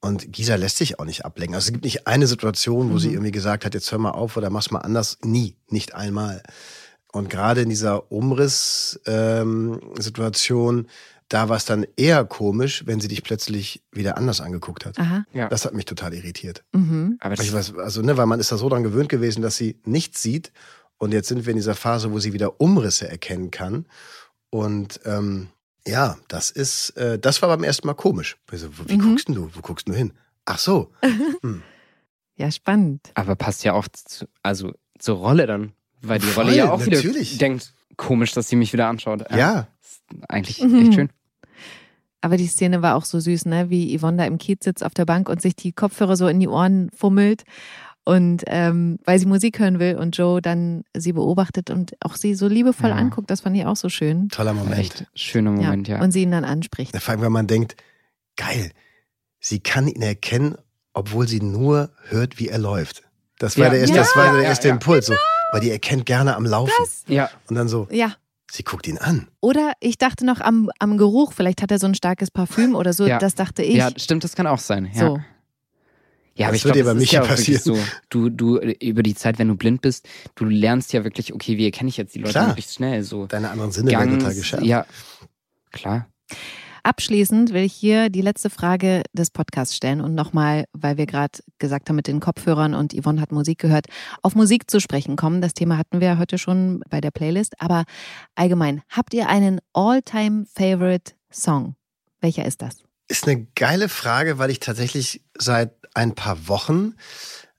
[0.00, 1.54] Und Gisa lässt sich auch nicht ablenken.
[1.54, 4.36] Also es gibt nicht eine Situation, wo sie irgendwie gesagt hat, jetzt hör mal auf
[4.36, 5.16] oder mach's mal anders.
[5.22, 6.42] Nie, nicht einmal.
[7.14, 10.86] Und gerade in dieser Umriss-Situation,
[11.28, 14.98] da war es dann eher komisch, wenn sie dich plötzlich wieder anders angeguckt hat.
[14.98, 15.24] Aha.
[15.32, 15.48] Ja.
[15.48, 16.64] Das hat mich total irritiert.
[16.72, 17.16] Mhm.
[17.20, 19.80] Aber Ich weiß, also, ne, weil man ist da so dran gewöhnt gewesen, dass sie
[19.84, 20.52] nichts sieht.
[20.98, 23.86] Und jetzt sind wir in dieser Phase, wo sie wieder Umrisse erkennen kann.
[24.50, 25.48] Und ähm,
[25.86, 28.36] ja, das ist, äh, das war beim ersten Mal komisch.
[28.52, 29.02] Ich so, wie Mhm.
[29.10, 29.50] guckst denn du?
[29.54, 30.12] Wo guckst du hin?
[30.44, 30.90] Ach so.
[31.42, 31.62] Hm.
[32.36, 33.10] Ja, spannend.
[33.14, 35.72] aber passt ja auch zu, also zur Rolle dann.
[36.06, 37.04] Weil die Voll, Rolle ja auch natürlich.
[37.32, 39.24] wieder denkt, komisch, dass sie mich wieder anschaut.
[39.30, 39.66] Ja.
[39.82, 40.82] Ist eigentlich Mhm.
[40.82, 41.08] echt schön.
[42.20, 43.68] Aber die Szene war auch so süß, ne?
[43.70, 46.40] Wie Yvonne da im Kiez sitzt auf der Bank und sich die Kopfhörer so in
[46.40, 47.44] die Ohren fummelt.
[48.06, 52.34] Und ähm, weil sie Musik hören will und Joe dann sie beobachtet und auch sie
[52.34, 52.96] so liebevoll Ja.
[52.96, 54.28] anguckt, das fand ich auch so schön.
[54.28, 54.78] Toller Moment.
[54.78, 56.00] Echt schöner Moment, ja.
[56.02, 56.94] Und sie ihn dann anspricht.
[56.98, 57.76] Vor allem, wenn man denkt,
[58.36, 58.72] geil,
[59.40, 60.56] sie kann ihn erkennen,
[60.92, 63.04] obwohl sie nur hört, wie er läuft.
[63.38, 63.70] Das war Ja.
[63.70, 64.02] der erste, Ja.
[64.02, 64.74] das war der Ja, erste ja.
[64.74, 65.06] Impuls.
[65.06, 65.14] So.
[65.54, 66.72] Weil die erkennt gerne am Laufen.
[67.06, 68.14] ja, Und dann so, Ja.
[68.50, 69.28] sie guckt ihn an.
[69.40, 72.92] Oder ich dachte noch am, am Geruch, vielleicht hat er so ein starkes Parfüm oder
[72.92, 73.18] so, Ja.
[73.20, 73.76] das dachte ich.
[73.76, 74.90] ja, stimmt, das kann auch sein.
[74.92, 74.98] Ja.
[75.00, 75.20] So.
[76.34, 77.62] Ja, aber Das ich würde glaube, das ist ja wirklich passieren.
[77.62, 77.78] so.
[78.10, 81.64] Du, du, über die Zeit, wenn du blind bist, du lernst ja wirklich, okay, wie
[81.66, 83.04] erkenne ich jetzt die Leute möglichst schnell?
[83.04, 84.64] So Deine anderen Sinne werden total geschärft.
[84.66, 84.84] ja,
[85.70, 86.08] klar.
[86.84, 91.38] Abschließend will ich hier die letzte Frage des Podcasts stellen und nochmal, weil wir gerade
[91.58, 93.86] gesagt haben mit den Kopfhörern und Yvonne hat Musik gehört,
[94.20, 95.40] auf Musik zu sprechen kommen.
[95.40, 97.54] Das Thema hatten wir heute schon bei der Playlist.
[97.58, 97.84] Aber
[98.34, 101.74] allgemein, habt ihr einen All-Time-Favorite-Song?
[102.20, 102.82] Welcher ist das?
[103.08, 106.96] Ist eine geile Frage, weil ich tatsächlich seit ein paar Wochen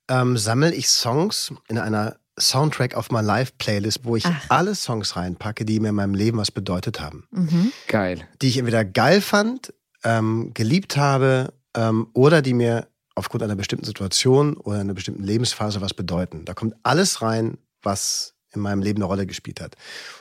[0.08, 4.46] ähm, sammle ich Songs in einer Soundtrack auf My Life Playlist, wo ich Ach.
[4.50, 7.28] alle Songs reinpacke, die mir in meinem Leben was bedeutet haben.
[7.32, 7.72] Mhm.
[7.88, 8.28] Geil.
[8.42, 9.74] Die ich entweder geil fand,
[10.04, 15.80] ähm, geliebt habe ähm, oder die mir aufgrund einer bestimmten Situation oder einer bestimmten Lebensphase
[15.80, 16.44] was bedeuten.
[16.46, 19.76] Da kommt alles rein, was in meinem Leben eine Rolle gespielt hat.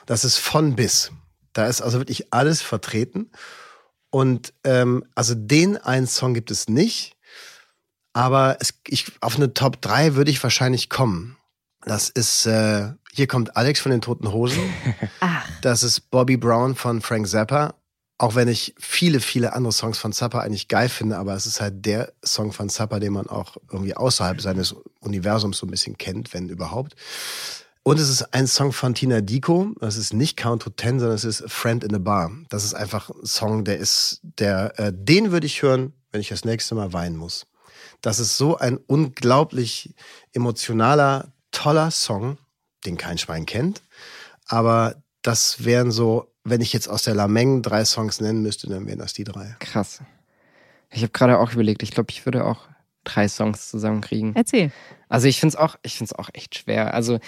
[0.07, 1.11] Das ist von bis.
[1.53, 3.31] Da ist also wirklich alles vertreten.
[4.11, 7.17] Und ähm, also den einen Song gibt es nicht,
[8.12, 11.37] aber es, ich, auf eine Top 3 würde ich wahrscheinlich kommen.
[11.87, 14.62] Das ist, äh, hier kommt Alex von den Toten Hosen.
[15.20, 17.74] Ach, Das ist Bobby Brown von Frank Zappa.
[18.16, 21.61] Auch wenn ich viele, viele andere Songs von Zappa eigentlich geil finde, aber es ist
[21.61, 25.99] halt der Song von Zappa, den man auch irgendwie außerhalb seines Universums so ein bisschen
[25.99, 26.95] kennt, wenn überhaupt.
[27.82, 29.74] Und es ist ein Song von Tina Dico.
[29.80, 32.30] Das ist nicht Count to Ten, sondern es ist Friend in a Bar.
[32.49, 36.28] Das ist einfach ein Song, der ist, der, äh, den würde ich hören, wenn ich
[36.28, 37.47] das nächste Mal weinen muss.
[38.01, 39.95] Das ist so ein unglaublich
[40.32, 42.37] emotionaler, toller Song,
[42.85, 43.83] den kein Schwein kennt.
[44.47, 48.87] Aber das wären so, wenn ich jetzt aus der Lameng drei Songs nennen müsste, dann
[48.87, 49.57] wären das die drei.
[49.61, 50.03] Krass.
[50.91, 52.69] Ich habe gerade auch überlegt, ich glaube, ich würde auch
[53.05, 54.35] drei Songs zusammenkriegen.
[54.37, 54.71] erzähl.
[55.09, 56.95] Also ich finde es auch, ich find's auch echt schwer.
[56.95, 57.19] Also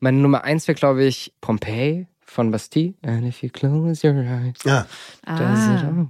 [0.00, 2.94] meine Nummer eins wäre, glaube ich, Pompeii von Bastille.
[3.02, 4.86] And if you close your eyes, Ja,
[5.26, 6.06] Ah.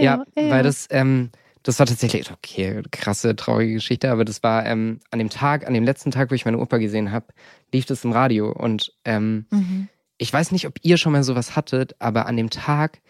[0.00, 1.30] Ja, weil das, ähm,
[1.62, 5.74] das war tatsächlich, okay, krasse, traurige Geschichte, aber das war ähm, an dem Tag, an
[5.74, 7.26] dem letzten Tag, wo ich meine Oper gesehen habe,
[7.72, 9.88] lief das im Radio und ähm, Mhm.
[10.18, 13.00] ich weiß nicht, ob ihr schon mal sowas hattet, aber an dem Tag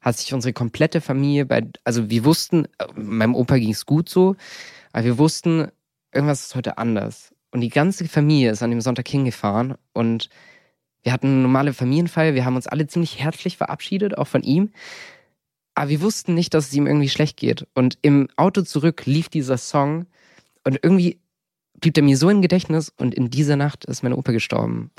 [0.00, 4.08] hat sich unsere komplette Familie bei, also wir wussten, äh, meinem Opa ging es gut
[4.08, 4.34] so,
[4.92, 5.68] aber wir wussten,
[6.12, 7.34] irgendwas ist heute anders.
[7.52, 10.30] Und die ganze Familie ist an dem Sonntag hingefahren und
[11.02, 14.70] wir hatten eine normale Familienfeier, wir haben uns alle ziemlich herzlich verabschiedet, auch von ihm.
[15.80, 17.66] Aber wir wussten nicht, dass es ihm irgendwie schlecht geht.
[17.72, 20.04] Und im Auto zurück lief dieser Song
[20.62, 21.18] und irgendwie
[21.80, 24.90] blieb er mir so im Gedächtnis und in dieser Nacht ist mein Opa gestorben.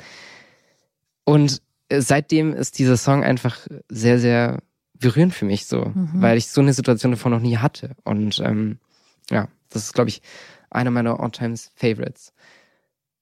[1.24, 3.60] Und äh, seitdem ist dieser Song einfach
[3.90, 4.64] sehr, sehr
[4.96, 6.10] berührend für mich so, Mhm.
[6.16, 7.92] weil ich so eine Situation davor noch nie hatte.
[8.04, 8.80] Und ähm,
[9.30, 10.24] ja, das ist, glaube ich,
[10.72, 12.34] einer meiner All-Times-Favorites.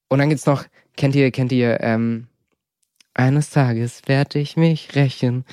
[0.07, 0.63] Und dann gibt's noch,
[0.95, 2.27] kennt ihr, kennt ihr, ähm,
[3.19, 5.43] eines Tages werde ich mich rächen.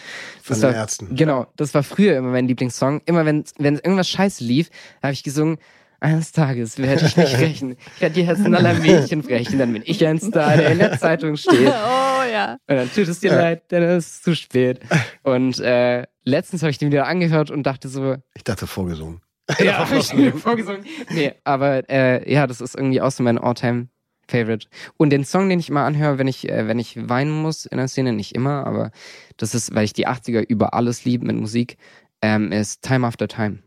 [0.42, 1.16] von Das den war- Ärzten.
[1.16, 3.02] Genau, das war früher immer mein Lieblingssong.
[3.06, 4.70] Immer wenn, wenn irgendwas scheiße lief,
[5.02, 5.58] habe ich gesungen,
[5.98, 7.76] eines Tages werde ich mich rächen.
[7.96, 10.98] Ich werde die Herzen aller Mädchen brechen, dann bin ich ein Star, der in der
[10.98, 11.72] Zeitung steht.
[12.18, 12.54] Oh ja.
[12.66, 14.80] Und dann tut es dir leid, denn es ist zu spät.
[15.22, 19.20] Und äh, letztens habe ich den wieder angehört und dachte so, Ich dachte vorgesungen.
[19.60, 20.12] ja, ich
[20.42, 20.84] vorgesungen.
[21.10, 23.88] Nee, aber äh, ja, das ist irgendwie auch so mein Alltime
[24.28, 24.66] Favorite.
[24.96, 27.78] Und den Song, den ich immer anhöre, wenn ich, äh, wenn ich weinen muss in
[27.78, 28.90] der Szene, nicht immer, aber
[29.36, 31.76] das ist, weil ich die 80er über alles liebe mit Musik,
[32.22, 33.58] ähm, ist Time After Time.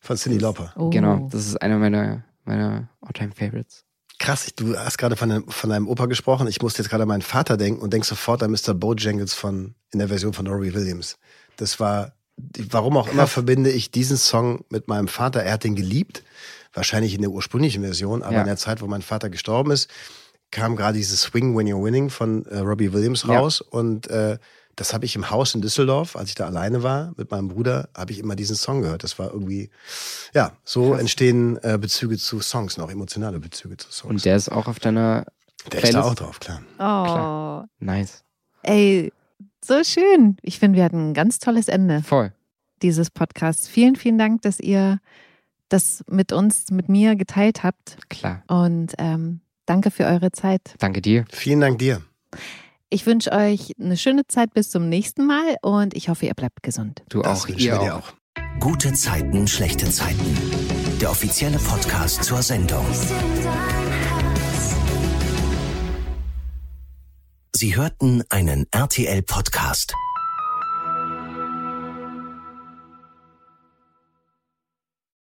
[0.00, 0.72] Von Cindy Lauper.
[0.76, 0.90] Oh.
[0.90, 3.84] Genau, das ist einer meiner, meiner Alltime Favorites.
[4.20, 6.48] Krass, du hast gerade von, deinem- von deinem Opa gesprochen.
[6.48, 8.74] Ich musste jetzt gerade an meinen Vater denken und denk sofort an Mr.
[8.74, 11.18] Bojangles von, in der Version von Robbie Williams.
[11.56, 12.12] Das war,
[12.70, 15.42] warum auch immer verbinde ich diesen Song mit meinem Vater.
[15.44, 16.24] Er hat den geliebt.
[16.72, 18.40] Wahrscheinlich in der ursprünglichen Version, aber Ja.
[18.40, 19.88] in der Zeit, wo mein Vater gestorben ist,
[20.50, 23.38] kam gerade dieses Swing When You're Winning von äh, Robbie Williams Ja.
[23.38, 24.38] raus und äh,
[24.76, 27.88] das habe ich im Haus in Düsseldorf, als ich da alleine war mit meinem Bruder,
[27.96, 29.02] habe ich immer diesen Song gehört.
[29.02, 29.70] Das war irgendwie,
[30.34, 31.00] ja, so Krass.
[31.00, 34.08] entstehen äh, Bezüge zu Songs, noch emotionale Bezüge zu Songs.
[34.10, 35.26] Und der ist auch auf deiner
[35.64, 35.88] Der Playlist?
[35.88, 36.60] ist da auch drauf, klar.
[36.74, 36.76] Oh.
[36.76, 37.68] Klar.
[37.80, 38.22] Nice.
[38.62, 39.12] Ey,
[39.64, 40.36] so schön.
[40.42, 42.04] Ich finde, wir hatten ein ganz tolles Ende.
[42.04, 42.32] Voll.
[42.80, 43.66] Dieses Podcasts.
[43.66, 45.00] Vielen, vielen Dank, dass ihr
[45.68, 47.98] das mit uns, mit mir geteilt habt.
[48.08, 48.42] Klar.
[48.48, 50.74] Und ähm, danke für eure Zeit.
[50.78, 51.24] Danke dir.
[51.30, 52.02] Vielen Dank dir.
[52.90, 56.62] Ich wünsche euch eine schöne Zeit bis zum nächsten Mal und ich hoffe, ihr bleibt
[56.62, 57.02] gesund.
[57.10, 57.90] Du das auch, ihr auch.
[57.90, 58.12] auch.
[58.60, 60.36] Gute Zeiten, schlechte Zeiten.
[61.00, 62.84] Der offizielle Podcast zur Sendung.
[67.54, 69.94] Sie hörten einen RTL-Podcast.